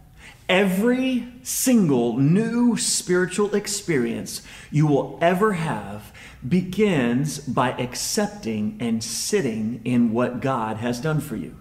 Every 0.47 1.27
single 1.43 2.15
new 2.15 2.77
spiritual 2.77 3.53
experience 3.53 4.43
you 4.71 4.87
will 4.87 5.19
ever 5.21 5.51
have 5.51 6.13
begins 6.47 7.39
by 7.39 7.71
accepting 7.71 8.77
and 8.79 9.03
sitting 9.03 9.81
in 9.83 10.13
what 10.13 10.39
God 10.39 10.77
has 10.77 11.01
done 11.01 11.19
for 11.19 11.35
you. 11.35 11.53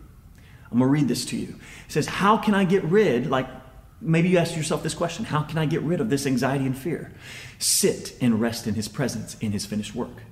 I'm 0.71 0.79
going 0.79 0.88
to 0.88 0.93
read 0.93 1.09
this 1.09 1.25
to 1.27 1.37
you. 1.37 1.57
It 1.87 1.91
says, 1.91 2.07
How 2.07 2.37
can 2.37 2.55
I 2.55 2.65
get 2.65 2.85
rid, 2.85 3.27
like 3.27 3.49
maybe 4.00 4.29
you 4.29 4.38
ask 4.38 4.57
yourself 4.57 4.85
this 4.85 4.95
question, 4.95 5.25
how 5.25 5.43
can 5.43 5.59
I 5.59 5.67
get 5.67 5.83
rid 5.83 6.00
of 6.00 6.11
this 6.11 6.29
anxiety 6.29 6.65
and 6.65 6.79
fear? 6.79 7.12
Sit 7.59 8.17
and 8.21 8.41
rest 8.41 8.69
in 8.69 8.75
His 8.75 8.87
presence 8.87 9.37
in 9.41 9.50
His 9.50 9.67
finished 9.67 9.97
work. 9.97 10.23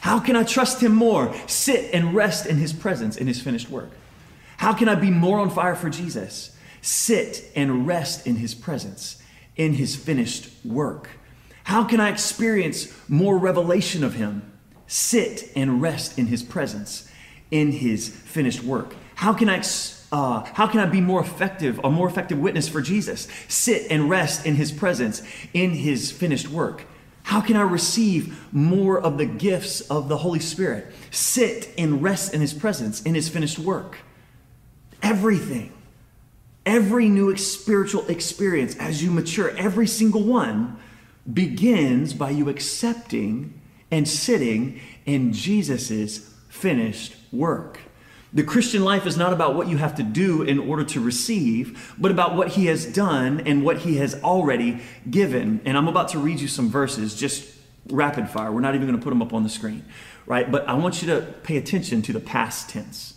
How 0.00 0.18
can 0.18 0.34
I 0.34 0.44
trust 0.44 0.82
Him 0.82 0.94
more? 0.94 1.34
Sit 1.46 1.92
and 1.92 2.14
rest 2.14 2.46
in 2.46 2.56
His 2.56 2.72
presence 2.72 3.18
in 3.18 3.26
His 3.26 3.42
finished 3.42 3.68
work. 3.68 3.90
How 4.56 4.72
can 4.72 4.88
I 4.88 4.94
be 4.94 5.10
more 5.10 5.40
on 5.40 5.50
fire 5.50 5.74
for 5.74 5.90
Jesus? 5.90 6.56
Sit 6.82 7.50
and 7.54 7.86
rest 7.86 8.26
in 8.26 8.36
His 8.36 8.54
presence, 8.54 9.22
in 9.56 9.74
His 9.74 9.96
finished 9.96 10.50
work. 10.64 11.10
How 11.64 11.84
can 11.84 12.00
I 12.00 12.10
experience 12.10 12.92
more 13.08 13.38
revelation 13.38 14.02
of 14.02 14.14
Him? 14.14 14.50
Sit 14.86 15.52
and 15.54 15.80
rest 15.80 16.18
in 16.18 16.26
His 16.26 16.42
presence, 16.42 17.10
in 17.50 17.72
His 17.72 18.08
finished 18.08 18.62
work. 18.62 18.94
How 19.16 19.32
can 19.32 19.48
I 19.48 19.62
uh, 20.12 20.44
how 20.54 20.66
can 20.66 20.80
I 20.80 20.86
be 20.86 21.00
more 21.00 21.20
effective, 21.20 21.80
a 21.84 21.90
more 21.90 22.08
effective 22.08 22.38
witness 22.38 22.68
for 22.68 22.80
Jesus? 22.80 23.28
Sit 23.48 23.90
and 23.90 24.10
rest 24.10 24.44
in 24.44 24.56
His 24.56 24.72
presence, 24.72 25.22
in 25.52 25.70
His 25.70 26.10
finished 26.10 26.48
work. 26.48 26.82
How 27.22 27.40
can 27.40 27.54
I 27.54 27.62
receive 27.62 28.52
more 28.52 29.00
of 29.00 29.18
the 29.18 29.26
gifts 29.26 29.82
of 29.82 30.08
the 30.08 30.16
Holy 30.16 30.40
Spirit? 30.40 30.92
Sit 31.12 31.72
and 31.78 32.02
rest 32.02 32.34
in 32.34 32.40
His 32.40 32.52
presence, 32.52 33.02
in 33.02 33.14
His 33.14 33.28
finished 33.28 33.58
work. 33.58 33.98
Everything. 35.02 35.72
Every 36.70 37.08
new 37.08 37.36
spiritual 37.36 38.06
experience 38.06 38.76
as 38.76 39.02
you 39.02 39.10
mature, 39.10 39.50
every 39.56 39.88
single 39.88 40.22
one 40.22 40.78
begins 41.34 42.14
by 42.14 42.30
you 42.30 42.48
accepting 42.48 43.60
and 43.90 44.06
sitting 44.06 44.80
in 45.04 45.32
Jesus' 45.32 46.32
finished 46.48 47.16
work. 47.32 47.80
The 48.32 48.44
Christian 48.44 48.84
life 48.84 49.04
is 49.04 49.16
not 49.16 49.32
about 49.32 49.56
what 49.56 49.66
you 49.66 49.78
have 49.78 49.96
to 49.96 50.04
do 50.04 50.42
in 50.42 50.60
order 50.60 50.84
to 50.84 51.00
receive, 51.00 51.92
but 51.98 52.12
about 52.12 52.36
what 52.36 52.50
He 52.50 52.66
has 52.66 52.86
done 52.86 53.40
and 53.40 53.64
what 53.64 53.78
He 53.78 53.96
has 53.96 54.22
already 54.22 54.80
given. 55.10 55.60
And 55.64 55.76
I'm 55.76 55.88
about 55.88 56.10
to 56.10 56.20
read 56.20 56.38
you 56.38 56.46
some 56.46 56.70
verses, 56.70 57.16
just 57.16 57.52
rapid 57.88 58.30
fire. 58.30 58.52
We're 58.52 58.60
not 58.60 58.76
even 58.76 58.86
going 58.86 58.96
to 58.96 59.02
put 59.02 59.10
them 59.10 59.22
up 59.22 59.32
on 59.32 59.42
the 59.42 59.48
screen, 59.48 59.84
right? 60.24 60.48
But 60.48 60.68
I 60.68 60.74
want 60.74 61.02
you 61.02 61.08
to 61.08 61.22
pay 61.42 61.56
attention 61.56 62.00
to 62.02 62.12
the 62.12 62.20
past 62.20 62.70
tense. 62.70 63.14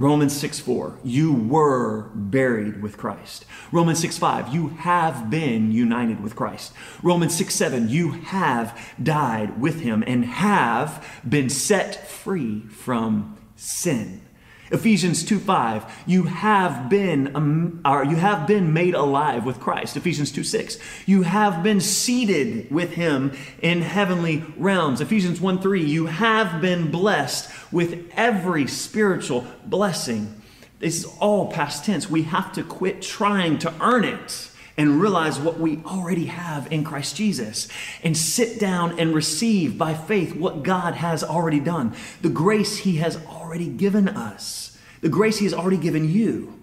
Romans 0.00 0.34
6 0.38 0.60
4, 0.60 1.00
you 1.02 1.32
were 1.32 2.10
buried 2.14 2.80
with 2.80 2.96
Christ. 2.96 3.44
Romans 3.72 3.98
6 3.98 4.16
5, 4.16 4.54
you 4.54 4.68
have 4.68 5.28
been 5.28 5.72
united 5.72 6.22
with 6.22 6.36
Christ. 6.36 6.72
Romans 7.02 7.36
6 7.36 7.52
7, 7.52 7.88
you 7.88 8.12
have 8.12 8.78
died 9.02 9.60
with 9.60 9.80
him 9.80 10.04
and 10.06 10.24
have 10.24 11.04
been 11.28 11.50
set 11.50 12.08
free 12.08 12.60
from 12.68 13.36
sin. 13.56 14.27
Ephesians 14.70 15.24
2 15.24 15.38
5, 15.38 16.02
you 16.06 16.24
have 16.24 16.88
been 16.88 17.34
um, 17.34 17.80
or 17.84 18.04
you 18.04 18.16
have 18.16 18.46
been 18.46 18.72
made 18.72 18.94
alive 18.94 19.44
with 19.44 19.60
Christ. 19.60 19.96
Ephesians 19.96 20.30
2 20.30 20.44
6, 20.44 20.78
you 21.06 21.22
have 21.22 21.62
been 21.62 21.80
seated 21.80 22.70
with 22.70 22.92
him 22.92 23.32
in 23.62 23.82
heavenly 23.82 24.44
realms. 24.56 25.00
Ephesians 25.00 25.40
1 25.40 25.60
3, 25.60 25.82
you 25.82 26.06
have 26.06 26.60
been 26.60 26.90
blessed 26.90 27.50
with 27.72 28.10
every 28.14 28.66
spiritual 28.66 29.46
blessing. 29.64 30.40
This 30.78 30.98
is 30.98 31.06
all 31.18 31.50
past 31.50 31.84
tense. 31.84 32.08
We 32.08 32.22
have 32.24 32.52
to 32.52 32.62
quit 32.62 33.02
trying 33.02 33.58
to 33.60 33.74
earn 33.80 34.04
it 34.04 34.50
and 34.78 35.00
realize 35.00 35.40
what 35.40 35.58
we 35.58 35.82
already 35.84 36.26
have 36.26 36.72
in 36.72 36.84
Christ 36.84 37.16
Jesus 37.16 37.66
and 38.04 38.16
sit 38.16 38.60
down 38.60 38.98
and 39.00 39.12
receive 39.12 39.76
by 39.76 39.92
faith 39.92 40.36
what 40.36 40.62
God 40.62 40.94
has 40.94 41.24
already 41.24 41.58
done, 41.58 41.96
the 42.22 42.28
grace 42.28 42.78
He 42.78 42.98
has 42.98 43.16
given 43.56 44.08
us, 44.08 44.78
the 45.00 45.08
grace 45.08 45.38
He 45.38 45.44
has 45.44 45.54
already 45.54 45.76
given 45.76 46.08
you. 46.08 46.60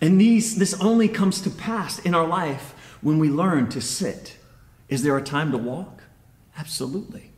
And 0.00 0.20
these, 0.20 0.56
this 0.56 0.74
only 0.80 1.08
comes 1.08 1.40
to 1.42 1.50
pass 1.50 1.98
in 1.98 2.14
our 2.14 2.26
life 2.26 2.74
when 3.00 3.18
we 3.18 3.30
learn 3.30 3.68
to 3.70 3.80
sit. 3.80 4.36
Is 4.88 5.02
there 5.02 5.16
a 5.16 5.22
time 5.22 5.50
to 5.52 5.58
walk? 5.58 6.02
Absolutely. 6.58 7.30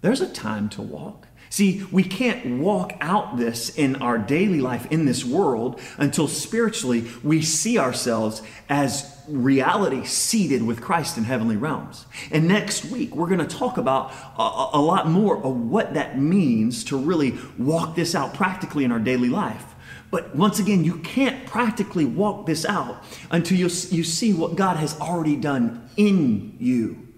There's 0.00 0.20
a 0.20 0.28
time 0.28 0.68
to 0.70 0.82
walk. 0.82 1.26
See, 1.52 1.84
we 1.92 2.02
can't 2.02 2.60
walk 2.60 2.94
out 3.02 3.36
this 3.36 3.76
in 3.76 3.96
our 3.96 4.16
daily 4.16 4.62
life 4.62 4.86
in 4.90 5.04
this 5.04 5.22
world 5.22 5.78
until 5.98 6.26
spiritually 6.26 7.04
we 7.22 7.42
see 7.42 7.78
ourselves 7.78 8.40
as 8.70 9.20
reality 9.28 10.02
seated 10.06 10.62
with 10.62 10.80
Christ 10.80 11.18
in 11.18 11.24
heavenly 11.24 11.58
realms. 11.58 12.06
And 12.30 12.48
next 12.48 12.86
week, 12.86 13.14
we're 13.14 13.26
going 13.26 13.46
to 13.46 13.56
talk 13.56 13.76
about 13.76 14.12
a, 14.38 14.78
a, 14.78 14.80
lot 14.80 15.08
more 15.08 15.44
of 15.44 15.54
what 15.54 15.92
that 15.92 16.18
means 16.18 16.84
to 16.84 16.96
really 16.96 17.36
walk 17.58 17.96
this 17.96 18.14
out 18.14 18.32
practically 18.32 18.84
in 18.84 18.90
our 18.90 18.98
daily 18.98 19.28
life. 19.28 19.74
But 20.10 20.34
once 20.34 20.58
again, 20.58 20.84
you 20.84 21.00
can't 21.00 21.44
practically 21.44 22.06
walk 22.06 22.46
this 22.46 22.64
out 22.64 23.04
until 23.30 23.58
you, 23.58 23.64
you 23.90 24.04
see 24.04 24.32
what 24.32 24.56
God 24.56 24.78
has 24.78 24.98
already 24.98 25.36
done 25.36 25.90
in 25.98 26.56
you. 26.58 27.08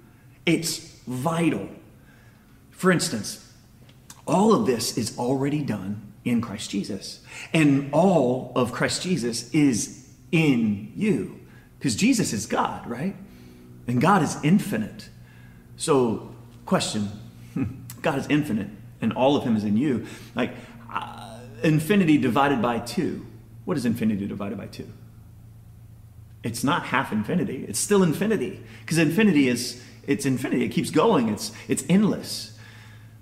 It's 0.44 0.78
vital. 1.06 1.68
For 2.72 2.90
instance, 2.90 3.43
all 4.26 4.54
of 4.54 4.66
this 4.66 4.96
is 4.96 5.18
already 5.18 5.62
done 5.62 6.12
in 6.24 6.40
Christ 6.40 6.70
Jesus. 6.70 7.20
And 7.52 7.92
all 7.92 8.52
of 8.56 8.72
Christ 8.72 9.02
Jesus 9.02 9.52
is 9.52 10.08
in 10.32 10.92
you. 10.96 11.40
Because 11.78 11.96
Jesus 11.96 12.32
is 12.32 12.46
God, 12.46 12.86
right? 12.86 13.14
And 13.86 14.00
God 14.00 14.22
is 14.22 14.36
infinite. 14.42 15.08
So, 15.76 16.34
question 16.64 17.10
God 18.02 18.18
is 18.18 18.26
infinite, 18.28 18.68
and 19.00 19.12
all 19.12 19.36
of 19.36 19.44
Him 19.44 19.56
is 19.56 19.64
in 19.64 19.76
you. 19.76 20.06
Like, 20.34 20.54
uh, 20.90 21.40
infinity 21.62 22.16
divided 22.16 22.62
by 22.62 22.78
two. 22.78 23.26
What 23.64 23.76
is 23.76 23.84
infinity 23.84 24.26
divided 24.26 24.56
by 24.56 24.66
two? 24.66 24.90
It's 26.42 26.62
not 26.62 26.84
half 26.86 27.12
infinity. 27.12 27.64
It's 27.66 27.78
still 27.78 28.02
infinity. 28.02 28.62
Because 28.80 28.98
infinity 28.98 29.48
is 29.48 29.82
it's 30.06 30.26
infinity. 30.26 30.64
It 30.64 30.68
keeps 30.68 30.90
going. 30.90 31.28
It's 31.28 31.52
it's 31.68 31.84
endless. 31.88 32.53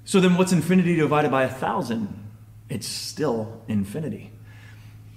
So 0.05 0.21
then 0.21 0.37
what's 0.37 0.53
infinity 0.53 0.97
divided 0.97 1.31
by 1.31 1.45
a 1.45 1.49
thousand? 1.49 2.31
It's 2.69 2.87
still 2.87 3.63
infinity. 3.69 4.33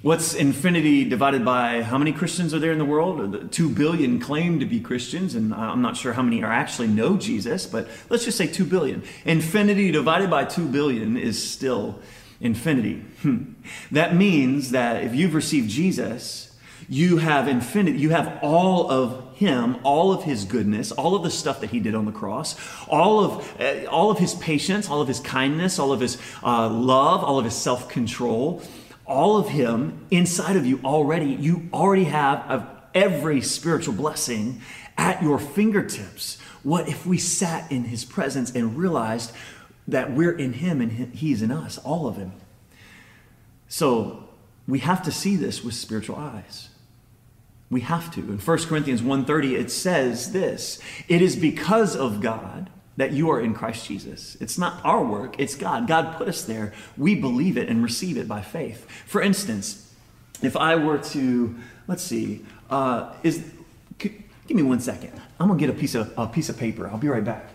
What's 0.02 0.36
infinity 0.36 1.04
divided 1.04 1.44
by 1.44 1.82
how 1.82 1.98
many 1.98 2.12
Christians 2.12 2.54
are 2.54 2.60
there 2.60 2.72
in 2.72 2.78
the 2.78 2.86
world? 2.86 3.52
Two 3.52 3.70
billion 3.70 4.20
claim 4.20 4.60
to 4.60 4.66
be 4.66 4.80
Christians, 4.80 5.34
and 5.34 5.52
I'm 5.52 5.82
not 5.82 5.98
sure 5.98 6.14
how 6.14 6.22
many 6.22 6.44
are 6.44 6.52
actually 6.52 6.90
know 6.90 7.18
Jesus, 7.18 7.66
but 7.66 7.88
let's 8.10 8.24
just 8.24 8.38
say 8.38 8.46
two 8.46 8.66
billion. 8.66 9.02
Infinity 9.26 9.92
divided 9.92 10.30
by 10.30 10.46
two 10.46 10.68
billion 10.68 11.18
is 11.18 11.42
still 11.42 12.00
infinity. 12.40 13.04
That 13.92 14.16
means 14.16 14.72
that 14.72 15.04
if 15.04 15.16
you've 15.16 15.34
received 15.34 15.72
Jesus, 15.72 16.55
you 16.88 17.18
have 17.18 17.48
infinity, 17.48 18.00
you 18.00 18.12
have 18.12 18.40
all 18.42 18.90
of 18.90 19.26
him 19.36 19.78
all 19.84 20.14
of 20.14 20.24
his 20.24 20.46
goodness, 20.46 20.92
all 20.94 21.14
of 21.16 21.24
the 21.24 21.30
stuff 21.30 21.60
that 21.62 21.70
he 21.70 21.80
did 21.80 21.94
on 21.94 22.06
the 22.06 22.12
cross, 22.12 22.56
all 22.88 23.24
of, 23.24 23.62
uh, 23.62 23.86
all 23.90 24.10
of 24.10 24.18
his 24.18 24.34
patience, 24.36 24.90
all 24.90 25.02
of 25.02 25.08
his 25.08 25.20
kindness, 25.20 25.78
all 25.78 25.92
of 25.92 26.00
his 26.00 26.18
uh, 26.42 26.70
love, 26.70 27.24
all 27.24 27.38
of 27.38 27.46
his 27.46 27.56
self 27.56 27.90
control, 27.90 28.62
all 29.06 29.38
of 29.38 29.50
him 29.50 30.06
inside 30.10 30.56
of 30.56 30.66
you 30.66 30.80
already. 30.84 31.26
You 31.26 31.70
already 31.74 32.06
have 32.06 32.50
of 32.50 32.68
every 32.94 33.42
spiritual 33.42 33.94
blessing 33.94 34.62
at 34.98 35.22
your 35.22 35.38
fingertips. 35.38 36.40
What 36.64 36.88
if 36.88 37.06
we 37.06 37.18
sat 37.18 37.70
in 37.72 37.84
his 37.84 38.06
presence 38.06 38.52
and 38.52 38.78
realized 38.78 39.34
that 39.88 40.14
we're 40.14 40.36
in 40.36 40.54
him 40.54 40.82
and 40.82 41.14
he's 41.14 41.42
in 41.42 41.52
us, 41.52 41.78
all 41.78 42.08
of 42.08 42.16
him? 42.16 42.32
So 43.68 44.30
we 44.66 44.80
have 44.80 45.04
to 45.04 45.12
see 45.12 45.36
this 45.36 45.64
with 45.64 45.74
spiritual 45.74 46.16
eyes. 46.16 46.70
We 47.70 47.82
have 47.82 48.14
to. 48.14 48.22
In 48.22 48.38
1 48.38 48.58
Corinthians 48.68 49.02
1:30 49.02 49.56
it 49.56 49.72
says 49.72 50.32
this, 50.32 50.80
it 51.08 51.22
is 51.22 51.36
because 51.36 51.96
of 51.96 52.22
God 52.22 52.70
that 52.98 53.12
you 53.12 53.30
are 53.30 53.42
in 53.42 53.54
Christ 53.54 53.88
Jesus. 53.88 54.38
It's 54.40 54.58
not 54.58 54.80
our 54.86 55.04
work, 55.04 55.36
it's 55.38 55.56
God. 55.56 55.88
God 55.88 56.18
put 56.18 56.28
us 56.28 56.44
there. 56.44 56.74
We 56.98 57.16
believe 57.16 57.58
it 57.58 57.68
and 57.68 57.84
receive 57.84 58.18
it 58.18 58.28
by 58.28 58.42
faith. 58.42 58.90
For 59.06 59.22
instance, 59.22 59.94
if 60.42 60.56
I 60.56 60.76
were 60.76 60.98
to, 60.98 61.56
let's 61.88 62.04
see, 62.04 62.46
uh, 62.70 63.14
is 63.24 63.44
give 63.98 64.56
me 64.56 64.64
one 64.64 64.80
second. 64.80 65.12
I'm 65.40 65.48
gonna 65.48 65.60
get 65.60 65.70
a 65.70 65.74
piece 65.74 65.96
of 65.96 66.14
a 66.18 66.28
piece 66.28 66.50
of 66.50 66.58
paper. 66.58 66.88
I'll 66.88 66.98
be 66.98 67.08
right 67.08 67.24
back. 67.24 67.50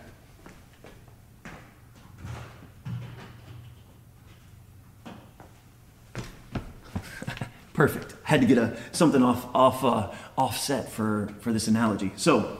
Perfect. 7.73 8.20
Had 8.31 8.39
to 8.39 8.47
get 8.47 8.57
a 8.57 8.77
something 8.93 9.21
off 9.21 9.45
off 9.53 9.83
uh, 9.83 10.09
offset 10.37 10.89
for 10.89 11.33
for 11.41 11.51
this 11.51 11.67
analogy. 11.67 12.13
So 12.15 12.59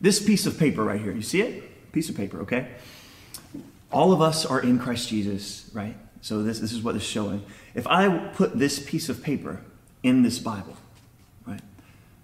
this 0.00 0.18
piece 0.24 0.46
of 0.46 0.58
paper 0.58 0.82
right 0.82 0.98
here, 0.98 1.12
you 1.12 1.20
see 1.20 1.42
it? 1.42 1.92
Piece 1.92 2.08
of 2.08 2.16
paper, 2.16 2.40
okay? 2.40 2.68
All 3.92 4.14
of 4.14 4.22
us 4.22 4.46
are 4.46 4.58
in 4.58 4.78
Christ 4.78 5.10
Jesus, 5.10 5.68
right? 5.74 5.94
So 6.22 6.42
this 6.42 6.58
this 6.58 6.72
is 6.72 6.80
what 6.80 6.96
it's 6.96 7.04
showing. 7.04 7.44
If 7.74 7.86
I 7.86 8.08
put 8.32 8.58
this 8.58 8.78
piece 8.78 9.10
of 9.10 9.22
paper 9.22 9.60
in 10.02 10.22
this 10.22 10.38
Bible, 10.38 10.78
right? 11.46 11.60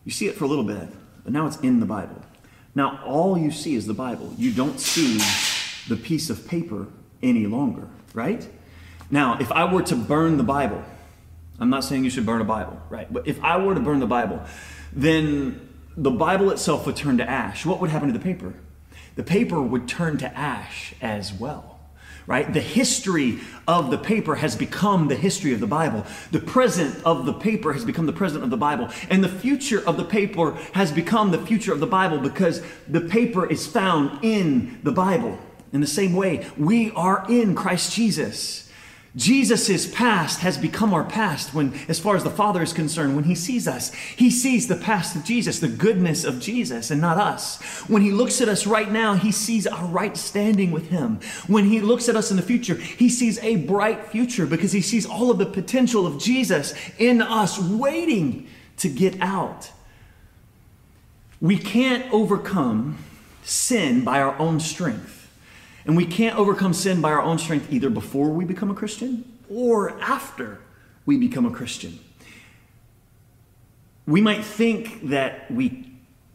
You 0.06 0.10
see 0.10 0.26
it 0.26 0.34
for 0.34 0.44
a 0.44 0.48
little 0.48 0.64
bit, 0.64 0.88
but 1.24 1.34
now 1.34 1.46
it's 1.46 1.60
in 1.60 1.80
the 1.80 1.86
Bible. 1.86 2.22
Now 2.74 2.98
all 3.04 3.36
you 3.36 3.50
see 3.50 3.74
is 3.74 3.86
the 3.86 3.92
Bible. 3.92 4.32
You 4.38 4.52
don't 4.52 4.80
see 4.80 5.18
the 5.86 5.96
piece 5.96 6.30
of 6.30 6.48
paper 6.48 6.86
any 7.22 7.46
longer, 7.46 7.88
right? 8.14 8.48
Now, 9.10 9.36
if 9.38 9.52
I 9.52 9.70
were 9.70 9.82
to 9.82 9.94
burn 9.94 10.38
the 10.38 10.44
Bible, 10.44 10.82
I'm 11.58 11.70
not 11.70 11.84
saying 11.84 12.04
you 12.04 12.10
should 12.10 12.26
burn 12.26 12.40
a 12.40 12.44
Bible, 12.44 12.80
right? 12.88 13.12
But 13.12 13.28
if 13.28 13.42
I 13.42 13.56
were 13.58 13.74
to 13.74 13.80
burn 13.80 14.00
the 14.00 14.06
Bible, 14.06 14.42
then 14.92 15.68
the 15.96 16.10
Bible 16.10 16.50
itself 16.50 16.86
would 16.86 16.96
turn 16.96 17.18
to 17.18 17.28
ash. 17.28 17.66
What 17.66 17.80
would 17.80 17.90
happen 17.90 18.08
to 18.08 18.18
the 18.18 18.22
paper? 18.22 18.54
The 19.14 19.22
paper 19.22 19.60
would 19.60 19.86
turn 19.88 20.18
to 20.18 20.36
ash 20.36 20.94
as 21.02 21.32
well, 21.32 21.80
right? 22.26 22.50
The 22.50 22.60
history 22.60 23.40
of 23.68 23.90
the 23.90 23.98
paper 23.98 24.36
has 24.36 24.56
become 24.56 25.08
the 25.08 25.14
history 25.14 25.52
of 25.52 25.60
the 25.60 25.66
Bible. 25.66 26.06
The 26.30 26.40
present 26.40 27.04
of 27.04 27.26
the 27.26 27.34
paper 27.34 27.74
has 27.74 27.84
become 27.84 28.06
the 28.06 28.12
present 28.12 28.42
of 28.42 28.50
the 28.50 28.56
Bible. 28.56 28.88
And 29.10 29.22
the 29.22 29.28
future 29.28 29.86
of 29.86 29.98
the 29.98 30.04
paper 30.04 30.52
has 30.72 30.90
become 30.90 31.30
the 31.30 31.44
future 31.44 31.72
of 31.72 31.80
the 31.80 31.86
Bible 31.86 32.18
because 32.18 32.62
the 32.88 33.02
paper 33.02 33.46
is 33.46 33.66
found 33.66 34.24
in 34.24 34.80
the 34.82 34.92
Bible. 34.92 35.38
In 35.72 35.80
the 35.80 35.86
same 35.86 36.14
way, 36.14 36.46
we 36.56 36.90
are 36.92 37.26
in 37.28 37.54
Christ 37.54 37.92
Jesus. 37.92 38.70
Jesus' 39.14 39.92
past 39.92 40.40
has 40.40 40.56
become 40.56 40.94
our 40.94 41.04
past 41.04 41.52
when, 41.52 41.74
as 41.86 42.00
far 42.00 42.16
as 42.16 42.24
the 42.24 42.30
Father 42.30 42.62
is 42.62 42.72
concerned, 42.72 43.14
when 43.14 43.24
He 43.24 43.34
sees 43.34 43.68
us, 43.68 43.92
He 43.92 44.30
sees 44.30 44.68
the 44.68 44.76
past 44.76 45.14
of 45.14 45.22
Jesus, 45.22 45.58
the 45.58 45.68
goodness 45.68 46.24
of 46.24 46.40
Jesus, 46.40 46.90
and 46.90 47.00
not 47.00 47.18
us. 47.18 47.60
When 47.88 48.00
He 48.00 48.10
looks 48.10 48.40
at 48.40 48.48
us 48.48 48.66
right 48.66 48.90
now, 48.90 49.12
He 49.14 49.30
sees 49.30 49.66
our 49.66 49.84
right 49.84 50.16
standing 50.16 50.70
with 50.70 50.88
Him. 50.88 51.20
When 51.46 51.66
He 51.66 51.80
looks 51.80 52.08
at 52.08 52.16
us 52.16 52.30
in 52.30 52.38
the 52.38 52.42
future, 52.42 52.74
He 52.74 53.10
sees 53.10 53.38
a 53.40 53.56
bright 53.56 54.06
future 54.06 54.46
because 54.46 54.72
He 54.72 54.80
sees 54.80 55.04
all 55.04 55.30
of 55.30 55.36
the 55.36 55.46
potential 55.46 56.06
of 56.06 56.18
Jesus 56.18 56.74
in 56.98 57.20
us 57.20 57.58
waiting 57.58 58.48
to 58.78 58.88
get 58.88 59.20
out. 59.20 59.70
We 61.38 61.58
can't 61.58 62.10
overcome 62.14 62.96
sin 63.42 64.04
by 64.04 64.22
our 64.22 64.38
own 64.38 64.58
strength. 64.58 65.21
And 65.84 65.96
we 65.96 66.06
can't 66.06 66.36
overcome 66.36 66.74
sin 66.74 67.00
by 67.00 67.10
our 67.10 67.22
own 67.22 67.38
strength 67.38 67.72
either 67.72 67.90
before 67.90 68.30
we 68.30 68.44
become 68.44 68.70
a 68.70 68.74
Christian 68.74 69.38
or 69.48 69.98
after 70.00 70.60
we 71.04 71.16
become 71.16 71.44
a 71.46 71.50
Christian. 71.50 71.98
We 74.06 74.20
might 74.20 74.44
think 74.44 75.08
that 75.08 75.50
we 75.50 75.88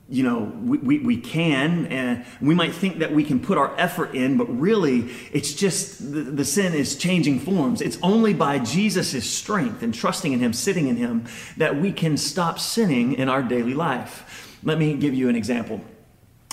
you 0.10 0.24
know, 0.24 0.54
we, 0.64 0.78
we, 0.78 1.00
we, 1.00 1.18
can, 1.18 1.88
and 1.88 2.26
we 2.40 2.56
might 2.56 2.74
think 2.74 3.00
that 3.00 3.12
we 3.12 3.26
can 3.26 3.42
put 3.42 3.58
our 3.58 3.78
effort 3.78 4.16
in, 4.16 4.38
but 4.38 4.46
really 4.46 5.10
it's 5.34 5.54
just 5.54 6.00
the, 6.00 6.22
the 6.22 6.46
sin 6.46 6.74
is 6.74 6.96
changing 6.96 7.42
forms. 7.42 7.82
It's 7.82 7.98
only 8.02 8.34
by 8.34 8.60
Jesus' 8.60 9.30
strength 9.30 9.84
and 9.84 9.94
trusting 9.94 10.32
in 10.32 10.40
Him, 10.40 10.54
sitting 10.54 10.88
in 10.88 10.96
Him, 10.96 11.26
that 11.58 11.76
we 11.82 11.92
can 11.92 12.16
stop 12.16 12.58
sinning 12.58 13.16
in 13.16 13.28
our 13.28 13.44
daily 13.44 13.74
life. 13.74 14.58
Let 14.64 14.78
me 14.78 14.96
give 14.96 15.14
you 15.14 15.28
an 15.28 15.36
example 15.36 15.82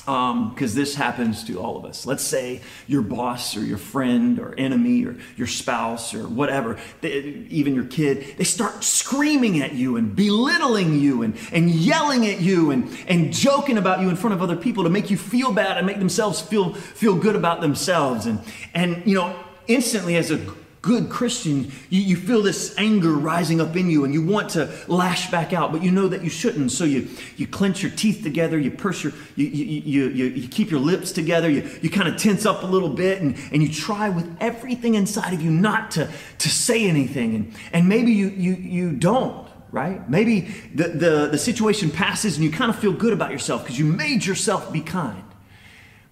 because 0.05 0.75
um, 0.75 0.81
this 0.81 0.95
happens 0.95 1.45
to 1.45 1.59
all 1.59 1.79
of 1.79 1.85
us. 1.87 2.05
Let's 2.05 2.23
say 2.23 2.61
your 2.87 3.01
boss 3.01 3.57
or 3.57 3.65
your 3.65 3.79
friend 3.79 4.39
or 4.39 4.55
enemy 4.59 5.07
or 5.07 5.17
your 5.37 5.47
spouse 5.47 6.15
or 6.15 6.29
whatever, 6.29 6.79
they, 7.01 7.47
even 7.49 7.75
your 7.75 7.87
kid, 7.87 8.37
they 8.37 8.45
start 8.45 8.85
screaming 8.85 9.63
at 9.63 9.73
you 9.73 9.97
and 9.97 10.15
belittling 10.15 10.99
you 10.99 11.23
and, 11.23 11.37
and 11.53 11.71
yelling 11.71 12.27
at 12.27 12.41
you 12.41 12.71
and, 12.71 12.89
and 13.09 13.33
joking 13.33 13.79
about 13.79 14.01
you 14.01 14.11
in 14.11 14.17
front 14.17 14.35
of 14.35 14.43
other 14.43 14.57
people 14.57 14.85
to 14.85 14.91
make 14.91 15.11
you 15.11 15.17
feel 15.17 15.53
bad 15.53 15.79
and 15.79 15.87
make 15.87 15.99
themselves 15.99 16.41
feel, 16.41 16.75
feel 16.75 17.17
good 17.17 17.37
about 17.37 17.63
themselves. 17.63 18.27
And, 18.27 18.41
and, 18.75 19.03
you 19.07 19.15
know, 19.15 19.35
instantly 19.69 20.17
as 20.17 20.31
a 20.31 20.39
good 20.85 21.09
Christian, 21.09 21.73
you, 21.89 22.03
you 22.03 22.15
feel 22.15 22.43
this 22.43 22.75
anger 22.77 23.15
rising 23.15 23.59
up 23.59 23.75
in 23.75 23.89
you 23.89 24.05
and 24.05 24.13
you 24.13 24.23
want 24.23 24.51
to 24.51 24.71
lash 24.87 25.31
back 25.31 25.55
out, 25.55 25.73
but 25.73 25.83
you 25.83 25.91
know 25.91 26.09
that 26.09 26.23
you 26.23 26.29
shouldn't. 26.29 26.71
So 26.73 26.85
you, 26.85 27.09
you 27.39 27.47
clench 27.47 27.83
your 27.83 27.91
teeth 27.93 28.23
together, 28.23 28.59
you 28.59 28.71
purse 28.71 29.03
your, 29.03 29.15
you, 29.35 29.47
you, 29.47 30.09
you, 30.09 30.25
you 30.27 30.47
keep 30.47 30.71
your 30.71 30.81
lips 30.81 31.11
together, 31.11 31.49
you, 31.49 31.69
you 31.81 31.89
kind 31.89 32.07
of 32.07 32.19
tense 32.19 32.45
up 32.45 32.63
a 32.63 32.67
little 32.67 32.91
bit 32.91 33.23
and, 33.23 33.35
and 33.51 33.63
you 33.63 33.73
try 33.73 34.11
with 34.11 34.37
everything 34.41 34.95
inside 34.95 35.33
of 35.33 35.41
you 35.41 35.51
not 35.51 35.91
to, 35.93 36.11
to 36.41 36.49
say 36.51 36.87
anything. 36.87 37.35
And, 37.35 37.55
and 37.73 37.89
maybe 37.89 38.13
you, 38.13 38.29
you, 38.29 38.55
you 38.55 38.93
don't 38.93 39.49
right? 39.73 40.09
Maybe 40.09 40.43
the, 40.73 40.87
the, 40.89 41.29
the 41.33 41.39
situation 41.39 41.91
passes 41.91 42.37
and 42.37 42.45
you 42.45 42.53
kind 42.53 42.71
of 42.71 42.79
feel 42.79 42.93
good 42.93 43.13
about 43.13 43.33
yourself 43.33 43.65
because 43.65 43.77
you 43.77 43.85
made 43.85 44.25
yourself 44.25 44.73
be 44.73 44.81
kind. 44.81 45.25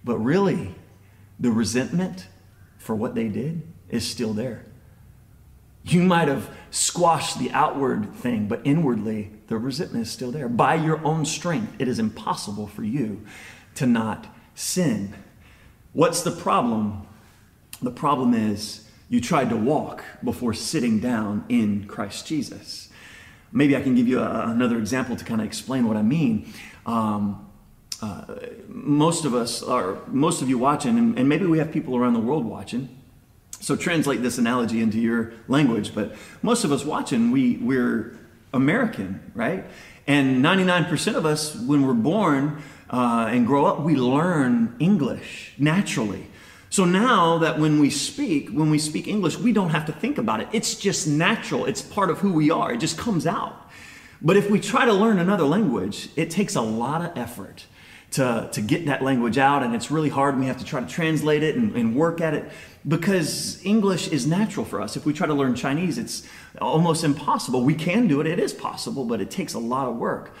But 0.03 0.17
really, 0.17 0.75
the 1.39 1.49
resentment 1.49 2.27
for 2.77 2.93
what 2.93 3.15
they 3.15 3.29
did 3.29 3.72
is 3.93 4.09
still 4.09 4.33
there. 4.33 4.65
You 5.83 6.01
might 6.01 6.27
have 6.27 6.49
squashed 6.71 7.39
the 7.39 7.51
outward 7.51 8.13
thing, 8.15 8.47
but 8.47 8.61
inwardly, 8.63 9.31
the 9.47 9.57
resentment 9.57 10.07
is 10.07 10.11
still 10.11 10.31
there. 10.31 10.49
By 10.49 10.75
your 10.75 11.03
own 11.05 11.25
strength, 11.25 11.75
it 11.77 11.87
is 11.87 11.99
impossible 11.99 12.67
for 12.67 12.83
you 12.83 13.25
to 13.75 13.85
not 13.85 14.27
sin. 14.55 15.13
What's 15.91 16.21
the 16.21 16.31
problem? 16.31 17.05
The 17.81 17.91
problem 17.91 18.33
is 18.33 18.89
you 19.09 19.21
tried 19.21 19.49
to 19.49 19.57
walk 19.57 20.03
before 20.23 20.53
sitting 20.53 20.99
down 20.99 21.45
in 21.49 21.85
Christ 21.85 22.25
Jesus. 22.25 22.89
Maybe 23.51 23.75
I 23.75 23.81
can 23.81 23.93
give 23.93 24.07
you 24.07 24.19
a, 24.19 24.47
another 24.47 24.79
example 24.79 25.15
to 25.15 25.25
kind 25.25 25.41
of 25.41 25.45
explain 25.45 25.87
what 25.87 25.97
I 25.97 26.01
mean. 26.01 26.51
Um, 26.85 27.47
uh, 28.01 28.35
most 28.67 29.25
of 29.25 29.35
us 29.35 29.61
are, 29.61 29.97
most 30.07 30.41
of 30.41 30.49
you 30.49 30.57
watching, 30.57 30.97
and, 30.97 31.19
and 31.19 31.29
maybe 31.29 31.45
we 31.45 31.59
have 31.59 31.71
people 31.71 31.95
around 31.95 32.13
the 32.13 32.19
world 32.19 32.45
watching. 32.45 33.02
So 33.63 33.77
translate 33.77 34.21
this 34.21 34.37
analogy 34.37 34.81
into 34.81 34.99
your 34.99 35.31
language. 35.47 35.95
But 35.95 36.15
most 36.41 36.65
of 36.65 36.73
us 36.73 36.83
watching, 36.83 37.31
we, 37.31 37.55
we're 37.55 38.17
American, 38.51 39.31
right? 39.33 39.63
And 40.05 40.43
99% 40.43 41.15
of 41.15 41.25
us, 41.25 41.55
when 41.55 41.87
we're 41.87 41.93
born 41.93 42.61
uh, 42.89 43.29
and 43.31 43.47
grow 43.47 43.65
up, 43.65 43.79
we 43.79 43.95
learn 43.95 44.75
English 44.79 45.53
naturally. 45.57 46.27
So 46.71 46.83
now 46.83 47.37
that 47.37 47.57
when 47.57 47.79
we 47.79 47.89
speak, 47.89 48.49
when 48.49 48.69
we 48.69 48.79
speak 48.79 49.07
English, 49.07 49.37
we 49.37 49.53
don't 49.53 49.69
have 49.69 49.85
to 49.85 49.93
think 49.93 50.17
about 50.17 50.41
it. 50.41 50.49
It's 50.51 50.75
just 50.75 51.07
natural. 51.07 51.65
It's 51.65 51.81
part 51.81 52.09
of 52.09 52.19
who 52.19 52.33
we 52.33 52.51
are. 52.51 52.73
It 52.73 52.81
just 52.81 52.97
comes 52.97 53.25
out. 53.25 53.71
But 54.21 54.35
if 54.35 54.49
we 54.49 54.59
try 54.59 54.83
to 54.85 54.93
learn 54.93 55.19
another 55.19 55.45
language, 55.45 56.09
it 56.17 56.29
takes 56.29 56.55
a 56.55 56.61
lot 56.61 57.01
of 57.01 57.17
effort 57.17 57.65
to, 58.13 58.49
to 58.51 58.61
get 58.61 58.85
that 58.85 59.01
language 59.01 59.37
out, 59.37 59.63
and 59.63 59.75
it's 59.75 59.89
really 59.91 60.09
hard. 60.09 60.39
We 60.39 60.45
have 60.45 60.57
to 60.57 60.65
try 60.65 60.79
to 60.79 60.87
translate 60.87 61.43
it 61.43 61.55
and, 61.55 61.75
and 61.75 61.95
work 61.95 62.21
at 62.21 62.33
it 62.33 62.51
because 62.87 63.63
English 63.65 64.09
is 64.09 64.27
natural 64.27 64.65
for 64.65 64.81
us. 64.81 64.95
If 64.95 65.05
we 65.05 65.13
try 65.13 65.27
to 65.27 65.33
learn 65.33 65.55
Chinese, 65.55 65.97
it's 65.97 66.27
almost 66.61 67.03
impossible. 67.03 67.63
We 67.63 67.75
can 67.75 68.07
do 68.07 68.21
it, 68.21 68.27
it 68.27 68.39
is 68.39 68.53
possible, 68.53 69.05
but 69.05 69.19
it 69.19 69.31
takes 69.31 69.53
a 69.53 69.59
lot 69.59 69.87
of 69.87 69.97
work. 69.97 70.35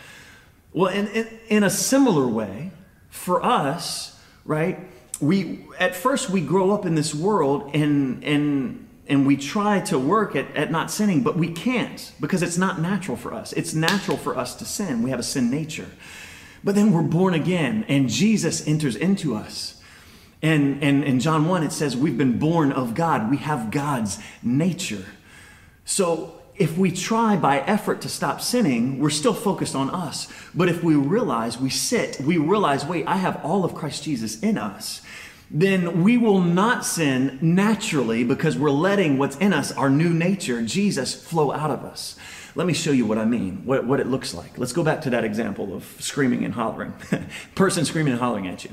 Well, 0.71 0.91
in, 0.91 1.07
in, 1.07 1.27
in 1.49 1.63
a 1.63 1.69
similar 1.69 2.27
way, 2.27 2.71
for 3.09 3.43
us, 3.43 4.19
right, 4.45 4.79
we 5.19 5.65
at 5.79 5.95
first 5.95 6.29
we 6.29 6.41
grow 6.41 6.71
up 6.71 6.85
in 6.85 6.95
this 6.95 7.13
world 7.13 7.71
and 7.75 8.23
and 8.23 8.87
and 9.07 9.27
we 9.27 9.37
try 9.37 9.79
to 9.81 9.99
work 9.99 10.35
at, 10.35 10.55
at 10.55 10.71
not 10.71 10.89
sinning, 10.89 11.21
but 11.21 11.37
we 11.37 11.51
can't 11.51 12.11
because 12.19 12.41
it's 12.41 12.57
not 12.57 12.79
natural 12.79 13.17
for 13.17 13.33
us. 13.33 13.53
It's 13.53 13.73
natural 13.73 14.17
for 14.17 14.37
us 14.37 14.55
to 14.55 14.65
sin. 14.65 15.03
We 15.03 15.09
have 15.11 15.19
a 15.19 15.23
sin 15.23 15.51
nature. 15.51 15.87
But 16.63 16.75
then 16.75 16.93
we're 16.93 17.01
born 17.01 17.33
again, 17.33 17.85
and 17.87 18.09
Jesus 18.09 18.65
enters 18.67 18.95
into 18.95 19.35
us. 19.35 19.81
And, 20.41 20.83
and 20.83 21.03
in 21.03 21.19
John 21.19 21.47
1, 21.47 21.63
it 21.63 21.71
says, 21.71 21.95
We've 21.95 22.17
been 22.17 22.39
born 22.39 22.71
of 22.71 22.95
God. 22.95 23.29
We 23.29 23.37
have 23.37 23.71
God's 23.71 24.19
nature. 24.41 25.05
So 25.85 26.41
if 26.55 26.77
we 26.77 26.91
try 26.91 27.35
by 27.35 27.59
effort 27.61 28.01
to 28.01 28.09
stop 28.09 28.41
sinning, 28.41 28.99
we're 28.99 29.09
still 29.09 29.33
focused 29.33 29.75
on 29.75 29.89
us. 29.89 30.31
But 30.53 30.69
if 30.69 30.83
we 30.83 30.95
realize, 30.95 31.57
we 31.57 31.69
sit, 31.69 32.19
we 32.21 32.37
realize, 32.37 32.85
wait, 32.85 33.07
I 33.07 33.17
have 33.17 33.43
all 33.43 33.65
of 33.65 33.73
Christ 33.73 34.03
Jesus 34.03 34.41
in 34.41 34.57
us, 34.57 35.01
then 35.49 36.03
we 36.03 36.17
will 36.17 36.41
not 36.41 36.85
sin 36.85 37.37
naturally 37.41 38.23
because 38.23 38.57
we're 38.57 38.71
letting 38.71 39.17
what's 39.17 39.35
in 39.37 39.53
us, 39.53 39.71
our 39.71 39.89
new 39.89 40.09
nature, 40.09 40.61
Jesus, 40.61 41.13
flow 41.13 41.51
out 41.51 41.71
of 41.71 41.83
us. 41.83 42.17
Let 42.55 42.67
me 42.67 42.73
show 42.73 42.91
you 42.91 43.05
what 43.05 43.17
I 43.17 43.25
mean, 43.25 43.65
what, 43.65 43.85
what 43.85 43.99
it 43.99 44.07
looks 44.07 44.33
like. 44.33 44.57
Let's 44.57 44.73
go 44.73 44.83
back 44.83 45.01
to 45.01 45.09
that 45.09 45.23
example 45.23 45.73
of 45.75 45.83
screaming 45.99 46.45
and 46.45 46.53
hollering. 46.53 46.93
Person 47.55 47.83
screaming 47.85 48.13
and 48.13 48.21
hollering 48.21 48.47
at 48.47 48.63
you. 48.63 48.71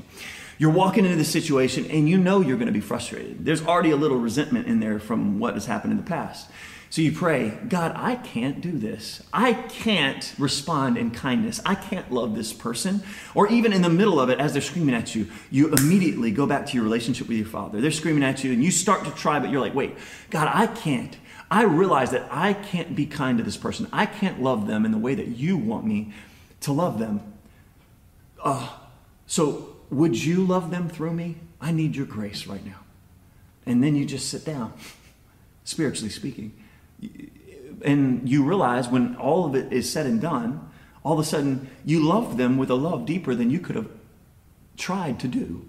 You're 0.59 0.71
walking 0.71 1.05
into 1.05 1.17
the 1.17 1.25
situation 1.25 1.89
and 1.89 2.07
you 2.07 2.19
know 2.19 2.41
you're 2.41 2.57
going 2.57 2.67
to 2.67 2.73
be 2.73 2.81
frustrated. 2.81 3.43
There's 3.43 3.65
already 3.65 3.89
a 3.89 3.95
little 3.95 4.19
resentment 4.19 4.67
in 4.67 4.79
there 4.79 4.99
from 4.99 5.39
what 5.39 5.55
has 5.55 5.65
happened 5.65 5.91
in 5.91 5.97
the 5.97 6.03
past. 6.03 6.49
So 6.91 7.01
you 7.01 7.13
pray, 7.13 7.57
God, 7.69 7.93
I 7.95 8.15
can't 8.17 8.59
do 8.59 8.73
this. 8.73 9.23
I 9.31 9.53
can't 9.53 10.35
respond 10.37 10.97
in 10.97 11.11
kindness. 11.11 11.61
I 11.65 11.73
can't 11.73 12.11
love 12.11 12.35
this 12.35 12.51
person. 12.51 13.01
Or 13.33 13.47
even 13.47 13.71
in 13.71 13.81
the 13.81 13.89
middle 13.89 14.19
of 14.19 14.29
it, 14.29 14.39
as 14.39 14.51
they're 14.51 14.61
screaming 14.61 14.93
at 14.93 15.15
you, 15.15 15.27
you 15.49 15.73
immediately 15.73 16.31
go 16.31 16.45
back 16.45 16.65
to 16.65 16.73
your 16.73 16.83
relationship 16.83 17.29
with 17.29 17.37
your 17.37 17.45
father. 17.45 17.79
They're 17.79 17.91
screaming 17.91 18.23
at 18.23 18.43
you, 18.43 18.51
and 18.51 18.61
you 18.61 18.71
start 18.71 19.05
to 19.05 19.11
try, 19.11 19.39
but 19.39 19.49
you're 19.49 19.61
like, 19.61 19.73
wait, 19.73 19.95
God, 20.31 20.51
I 20.53 20.67
can't. 20.67 21.15
I 21.51 21.63
realize 21.63 22.09
that 22.11 22.27
I 22.31 22.53
can't 22.53 22.95
be 22.95 23.05
kind 23.05 23.37
to 23.37 23.43
this 23.43 23.57
person. 23.57 23.87
I 23.93 24.07
can't 24.07 24.41
love 24.41 24.65
them 24.65 24.85
in 24.85 24.91
the 24.91 24.97
way 24.97 25.13
that 25.13 25.27
you 25.27 25.57
want 25.57 25.85
me 25.85 26.13
to 26.61 26.71
love 26.71 26.97
them. 26.97 27.21
Uh, 28.43 28.69
so, 29.27 29.75
would 29.91 30.23
you 30.23 30.43
love 30.43 30.71
them 30.71 30.89
through 30.89 31.13
me? 31.13 31.35
I 31.59 31.71
need 31.71 31.95
your 31.95 32.07
grace 32.07 32.47
right 32.47 32.65
now. 32.65 32.79
And 33.67 33.83
then 33.83 33.95
you 33.95 34.05
just 34.05 34.29
sit 34.29 34.45
down, 34.45 34.73
spiritually 35.63 36.09
speaking 36.09 36.53
and 37.83 38.27
you 38.27 38.43
realize 38.43 38.87
when 38.87 39.15
all 39.15 39.45
of 39.45 39.55
it 39.55 39.71
is 39.71 39.91
said 39.91 40.05
and 40.05 40.21
done, 40.21 40.67
all 41.03 41.13
of 41.13 41.19
a 41.19 41.23
sudden 41.23 41.69
you 41.85 42.03
love 42.03 42.37
them 42.37 42.57
with 42.57 42.69
a 42.69 42.75
love 42.75 43.05
deeper 43.05 43.35
than 43.35 43.49
you 43.49 43.59
could 43.59 43.75
have 43.75 43.89
tried 44.77 45.19
to 45.19 45.27
do. 45.27 45.65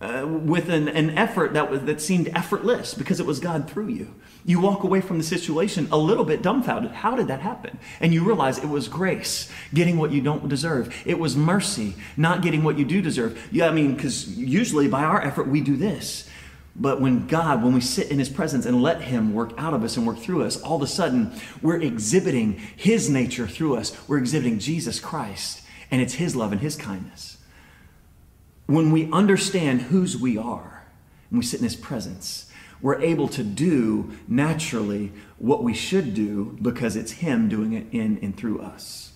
Uh, 0.00 0.26
with 0.26 0.68
an, 0.68 0.88
an 0.88 1.10
effort 1.10 1.52
that 1.54 1.70
was 1.70 1.82
that 1.82 2.00
seemed 2.00 2.28
effortless 2.34 2.92
because 2.92 3.20
it 3.20 3.26
was 3.26 3.38
God 3.38 3.70
through 3.70 3.86
you. 3.86 4.14
You 4.44 4.60
walk 4.60 4.82
away 4.82 5.00
from 5.00 5.18
the 5.18 5.24
situation 5.24 5.88
a 5.92 5.96
little 5.96 6.24
bit 6.24 6.42
dumbfounded. 6.42 6.90
How 6.90 7.14
did 7.14 7.28
that 7.28 7.40
happen? 7.40 7.78
And 8.00 8.12
you 8.12 8.24
realize 8.24 8.58
it 8.58 8.68
was 8.68 8.88
grace, 8.88 9.48
getting 9.72 9.96
what 9.98 10.10
you 10.10 10.20
don't 10.20 10.48
deserve. 10.48 10.94
It 11.06 11.18
was 11.18 11.36
mercy, 11.36 11.94
not 12.16 12.42
getting 12.42 12.64
what 12.64 12.76
you 12.76 12.84
do 12.84 13.00
deserve. 13.00 13.40
Yeah, 13.52 13.68
I 13.68 13.72
mean, 13.72 13.94
because 13.94 14.36
usually 14.36 14.88
by 14.88 15.04
our 15.04 15.22
effort 15.22 15.46
we 15.46 15.60
do 15.60 15.76
this. 15.76 16.28
But 16.74 17.00
when 17.00 17.26
God, 17.26 17.62
when 17.62 17.74
we 17.74 17.80
sit 17.80 18.10
in 18.10 18.18
His 18.18 18.30
presence 18.30 18.66
and 18.66 18.82
let 18.82 19.02
Him 19.02 19.34
work 19.34 19.52
out 19.58 19.74
of 19.74 19.84
us 19.84 19.96
and 19.96 20.06
work 20.06 20.18
through 20.18 20.42
us, 20.42 20.60
all 20.60 20.76
of 20.76 20.82
a 20.82 20.86
sudden 20.86 21.32
we're 21.60 21.80
exhibiting 21.80 22.54
His 22.76 23.10
nature 23.10 23.46
through 23.46 23.76
us. 23.76 23.96
We're 24.08 24.18
exhibiting 24.18 24.58
Jesus 24.58 24.98
Christ, 24.98 25.62
and 25.90 26.00
it's 26.00 26.14
His 26.14 26.34
love 26.34 26.50
and 26.50 26.60
His 26.60 26.74
kindness. 26.74 27.38
When 28.66 28.90
we 28.90 29.12
understand 29.12 29.82
whose 29.82 30.16
we 30.16 30.38
are 30.38 30.86
and 31.30 31.38
we 31.38 31.44
sit 31.44 31.60
in 31.60 31.64
His 31.64 31.76
presence, 31.76 32.50
we're 32.82 33.00
able 33.00 33.28
to 33.28 33.42
do 33.42 34.12
naturally 34.28 35.12
what 35.38 35.62
we 35.62 35.72
should 35.72 36.12
do 36.12 36.58
because 36.60 36.96
it's 36.96 37.12
Him 37.12 37.48
doing 37.48 37.72
it 37.72 37.86
in 37.92 38.18
and 38.20 38.36
through 38.36 38.60
us. 38.60 39.12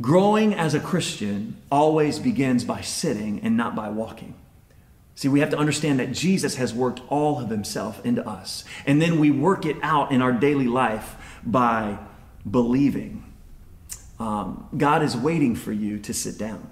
Growing 0.00 0.54
as 0.54 0.74
a 0.74 0.80
Christian 0.80 1.56
always 1.72 2.18
begins 2.18 2.64
by 2.64 2.82
sitting 2.82 3.40
and 3.40 3.56
not 3.56 3.74
by 3.74 3.88
walking. 3.88 4.34
See, 5.16 5.26
we 5.26 5.40
have 5.40 5.50
to 5.50 5.58
understand 5.58 5.98
that 5.98 6.12
Jesus 6.12 6.54
has 6.56 6.72
worked 6.72 7.00
all 7.08 7.40
of 7.40 7.50
himself 7.50 8.04
into 8.06 8.24
us. 8.24 8.62
And 8.86 9.02
then 9.02 9.18
we 9.18 9.32
work 9.32 9.66
it 9.66 9.76
out 9.82 10.12
in 10.12 10.22
our 10.22 10.30
daily 10.30 10.68
life 10.68 11.16
by 11.44 11.98
believing. 12.48 13.24
Um, 14.20 14.68
God 14.76 15.02
is 15.02 15.16
waiting 15.16 15.56
for 15.56 15.72
you 15.72 15.98
to 15.98 16.14
sit 16.14 16.38
down. 16.38 16.70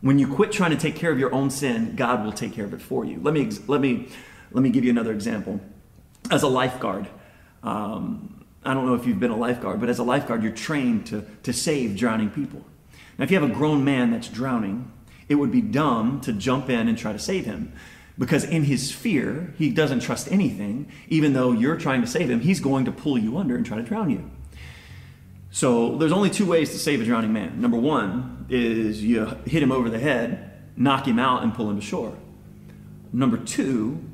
When 0.00 0.18
you 0.18 0.26
quit 0.26 0.50
trying 0.50 0.72
to 0.72 0.76
take 0.76 0.96
care 0.96 1.12
of 1.12 1.20
your 1.20 1.32
own 1.32 1.50
sin, 1.50 1.94
God 1.94 2.24
will 2.24 2.32
take 2.32 2.52
care 2.52 2.64
of 2.64 2.74
it 2.74 2.82
for 2.82 3.04
you. 3.04 3.20
Let 3.22 3.32
me, 3.32 3.50
let 3.68 3.80
me, 3.80 4.08
let 4.54 4.62
me 4.62 4.70
give 4.70 4.84
you 4.84 4.90
another 4.90 5.12
example. 5.12 5.60
As 6.30 6.42
a 6.42 6.48
lifeguard, 6.48 7.06
um, 7.62 8.46
I 8.64 8.72
don't 8.72 8.86
know 8.86 8.94
if 8.94 9.04
you've 9.04 9.20
been 9.20 9.32
a 9.32 9.36
lifeguard, 9.36 9.80
but 9.80 9.90
as 9.90 9.98
a 9.98 10.04
lifeguard, 10.04 10.42
you're 10.42 10.52
trained 10.52 11.06
to, 11.08 11.26
to 11.42 11.52
save 11.52 11.96
drowning 11.96 12.30
people. 12.30 12.64
Now, 13.18 13.24
if 13.24 13.30
you 13.30 13.38
have 13.38 13.48
a 13.48 13.52
grown 13.52 13.84
man 13.84 14.10
that's 14.10 14.28
drowning, 14.28 14.90
it 15.28 15.34
would 15.34 15.52
be 15.52 15.60
dumb 15.60 16.20
to 16.22 16.32
jump 16.32 16.70
in 16.70 16.88
and 16.88 16.96
try 16.96 17.12
to 17.12 17.18
save 17.18 17.44
him. 17.44 17.72
Because 18.16 18.44
in 18.44 18.64
his 18.64 18.92
fear, 18.92 19.52
he 19.58 19.70
doesn't 19.70 20.00
trust 20.00 20.30
anything. 20.30 20.90
Even 21.08 21.32
though 21.32 21.50
you're 21.50 21.76
trying 21.76 22.00
to 22.00 22.06
save 22.06 22.30
him, 22.30 22.40
he's 22.40 22.60
going 22.60 22.84
to 22.84 22.92
pull 22.92 23.18
you 23.18 23.36
under 23.36 23.56
and 23.56 23.66
try 23.66 23.76
to 23.76 23.82
drown 23.82 24.08
you. 24.08 24.30
So 25.50 25.96
there's 25.98 26.12
only 26.12 26.30
two 26.30 26.46
ways 26.46 26.70
to 26.70 26.78
save 26.78 27.00
a 27.00 27.04
drowning 27.04 27.32
man. 27.32 27.60
Number 27.60 27.76
one 27.76 28.46
is 28.48 29.02
you 29.02 29.26
hit 29.46 29.62
him 29.62 29.72
over 29.72 29.90
the 29.90 29.98
head, 29.98 30.52
knock 30.76 31.06
him 31.06 31.18
out, 31.18 31.42
and 31.42 31.52
pull 31.52 31.68
him 31.68 31.76
to 31.76 31.84
shore. 31.84 32.16
Number 33.12 33.36
two 33.36 34.04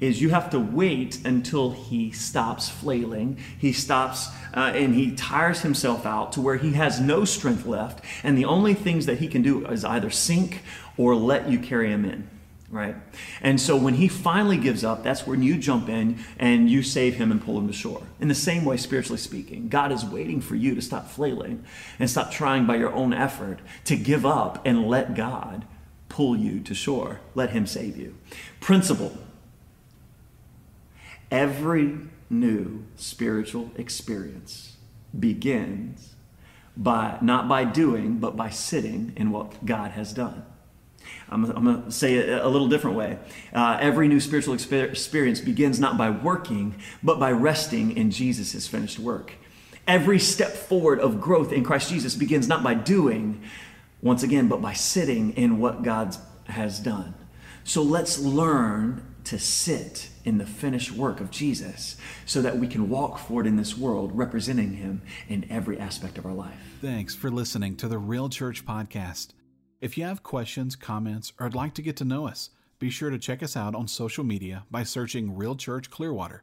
is 0.00 0.20
you 0.20 0.30
have 0.30 0.50
to 0.50 0.58
wait 0.58 1.24
until 1.24 1.70
he 1.70 2.10
stops 2.10 2.68
flailing, 2.68 3.38
he 3.58 3.72
stops 3.72 4.28
uh, 4.54 4.72
and 4.74 4.94
he 4.94 5.12
tires 5.12 5.60
himself 5.60 6.06
out 6.06 6.32
to 6.32 6.40
where 6.40 6.56
he 6.56 6.72
has 6.72 7.00
no 7.00 7.24
strength 7.24 7.66
left, 7.66 8.04
and 8.24 8.36
the 8.36 8.44
only 8.44 8.74
things 8.74 9.06
that 9.06 9.18
he 9.18 9.28
can 9.28 9.42
do 9.42 9.64
is 9.66 9.84
either 9.84 10.10
sink 10.10 10.62
or 10.96 11.14
let 11.14 11.48
you 11.48 11.58
carry 11.58 11.90
him 11.90 12.04
in. 12.04 12.28
Right? 12.70 12.94
And 13.42 13.60
so 13.60 13.76
when 13.76 13.94
he 13.94 14.06
finally 14.06 14.56
gives 14.56 14.84
up, 14.84 15.02
that's 15.02 15.26
when 15.26 15.42
you 15.42 15.58
jump 15.58 15.88
in 15.88 16.20
and 16.38 16.70
you 16.70 16.84
save 16.84 17.16
him 17.16 17.32
and 17.32 17.42
pull 17.42 17.58
him 17.58 17.66
to 17.66 17.72
shore. 17.72 18.02
In 18.20 18.28
the 18.28 18.34
same 18.34 18.64
way, 18.64 18.76
spiritually 18.76 19.18
speaking, 19.18 19.68
God 19.68 19.90
is 19.90 20.04
waiting 20.04 20.40
for 20.40 20.54
you 20.54 20.76
to 20.76 20.80
stop 20.80 21.08
flailing 21.08 21.64
and 21.98 22.08
stop 22.08 22.30
trying 22.30 22.66
by 22.66 22.76
your 22.76 22.92
own 22.92 23.12
effort 23.12 23.58
to 23.86 23.96
give 23.96 24.24
up 24.24 24.64
and 24.64 24.86
let 24.86 25.16
God 25.16 25.64
pull 26.08 26.36
you 26.36 26.60
to 26.60 26.72
shore. 26.72 27.18
Let 27.34 27.50
him 27.50 27.66
save 27.66 27.96
you. 27.96 28.16
Principle 28.60 29.18
Every 31.30 31.98
new 32.28 32.84
spiritual 32.96 33.70
experience 33.76 34.76
begins 35.18 36.14
by 36.76 37.18
not 37.20 37.48
by 37.48 37.64
doing, 37.64 38.18
but 38.18 38.36
by 38.36 38.50
sitting 38.50 39.12
in 39.16 39.30
what 39.30 39.64
God 39.66 39.92
has 39.92 40.12
done. 40.12 40.44
I'm, 41.28 41.44
I'm 41.44 41.64
going 41.64 41.84
to 41.84 41.92
say 41.92 42.14
it 42.14 42.28
a 42.42 42.48
little 42.48 42.68
different 42.68 42.96
way. 42.96 43.18
Uh, 43.52 43.78
every 43.80 44.08
new 44.08 44.20
spiritual 44.20 44.54
experience 44.54 45.40
begins 45.40 45.80
not 45.80 45.96
by 45.96 46.10
working, 46.10 46.74
but 47.02 47.18
by 47.18 47.32
resting 47.32 47.96
in 47.96 48.10
Jesus' 48.10 48.66
finished 48.66 48.98
work. 48.98 49.32
Every 49.86 50.18
step 50.18 50.52
forward 50.52 51.00
of 51.00 51.20
growth 51.20 51.52
in 51.52 51.64
Christ 51.64 51.90
Jesus 51.90 52.14
begins 52.14 52.46
not 52.46 52.62
by 52.62 52.74
doing, 52.74 53.42
once 54.02 54.22
again, 54.22 54.48
but 54.48 54.60
by 54.60 54.72
sitting 54.72 55.32
in 55.32 55.58
what 55.58 55.82
God 55.82 56.16
has 56.44 56.78
done. 56.78 57.14
So 57.64 57.82
let's 57.82 58.18
learn 58.18 59.06
to 59.24 59.38
sit 59.38 60.08
in 60.24 60.38
the 60.38 60.46
finished 60.46 60.92
work 60.92 61.20
of 61.20 61.30
Jesus 61.30 61.96
so 62.26 62.42
that 62.42 62.58
we 62.58 62.66
can 62.66 62.88
walk 62.88 63.18
forward 63.18 63.46
in 63.46 63.56
this 63.56 63.76
world 63.76 64.16
representing 64.16 64.74
Him 64.74 65.02
in 65.28 65.46
every 65.50 65.78
aspect 65.78 66.18
of 66.18 66.26
our 66.26 66.32
life. 66.32 66.76
Thanks 66.80 67.14
for 67.14 67.30
listening 67.30 67.76
to 67.76 67.88
the 67.88 67.98
Real 67.98 68.28
Church 68.28 68.66
Podcast. 68.66 69.28
If 69.80 69.96
you 69.96 70.04
have 70.04 70.22
questions, 70.22 70.76
comments, 70.76 71.32
or 71.38 71.46
would 71.46 71.54
like 71.54 71.74
to 71.74 71.82
get 71.82 71.96
to 71.96 72.04
know 72.04 72.26
us, 72.26 72.50
be 72.78 72.90
sure 72.90 73.10
to 73.10 73.18
check 73.18 73.42
us 73.42 73.56
out 73.56 73.74
on 73.74 73.88
social 73.88 74.24
media 74.24 74.64
by 74.70 74.82
searching 74.82 75.36
Real 75.36 75.54
Church 75.54 75.90
Clearwater 75.90 76.42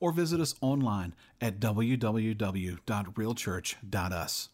or 0.00 0.12
visit 0.12 0.40
us 0.40 0.54
online 0.60 1.14
at 1.40 1.60
www.realchurch.us. 1.60 4.48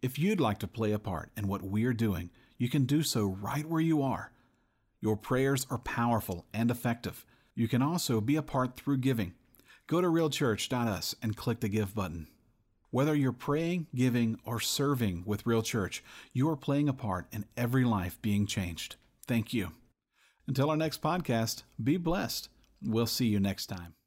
If 0.00 0.16
you'd 0.18 0.40
like 0.40 0.58
to 0.58 0.68
play 0.68 0.92
a 0.92 0.98
part 0.98 1.30
in 1.36 1.48
what 1.48 1.62
we're 1.62 1.92
doing, 1.92 2.30
you 2.56 2.68
can 2.68 2.84
do 2.84 3.02
so 3.02 3.26
right 3.26 3.66
where 3.66 3.80
you 3.80 4.00
are. 4.02 4.30
Your 5.00 5.16
prayers 5.16 5.66
are 5.70 5.78
powerful 5.78 6.46
and 6.52 6.70
effective. 6.70 7.24
You 7.54 7.68
can 7.68 7.82
also 7.82 8.20
be 8.20 8.36
a 8.36 8.42
part 8.42 8.76
through 8.76 8.98
giving. 8.98 9.34
Go 9.86 10.00
to 10.00 10.08
realchurch.us 10.08 11.14
and 11.22 11.36
click 11.36 11.60
the 11.60 11.68
Give 11.68 11.94
button. 11.94 12.28
Whether 12.90 13.14
you're 13.14 13.32
praying, 13.32 13.86
giving, 13.94 14.38
or 14.44 14.60
serving 14.60 15.24
with 15.26 15.46
Real 15.46 15.62
Church, 15.62 16.02
you 16.32 16.48
are 16.48 16.56
playing 16.56 16.88
a 16.88 16.94
part 16.94 17.26
in 17.30 17.44
every 17.56 17.84
life 17.84 18.20
being 18.22 18.46
changed. 18.46 18.96
Thank 19.26 19.52
you. 19.52 19.72
Until 20.46 20.70
our 20.70 20.76
next 20.76 21.02
podcast, 21.02 21.64
be 21.82 21.98
blessed. 21.98 22.48
We'll 22.82 23.06
see 23.06 23.26
you 23.26 23.40
next 23.40 23.66
time. 23.66 23.97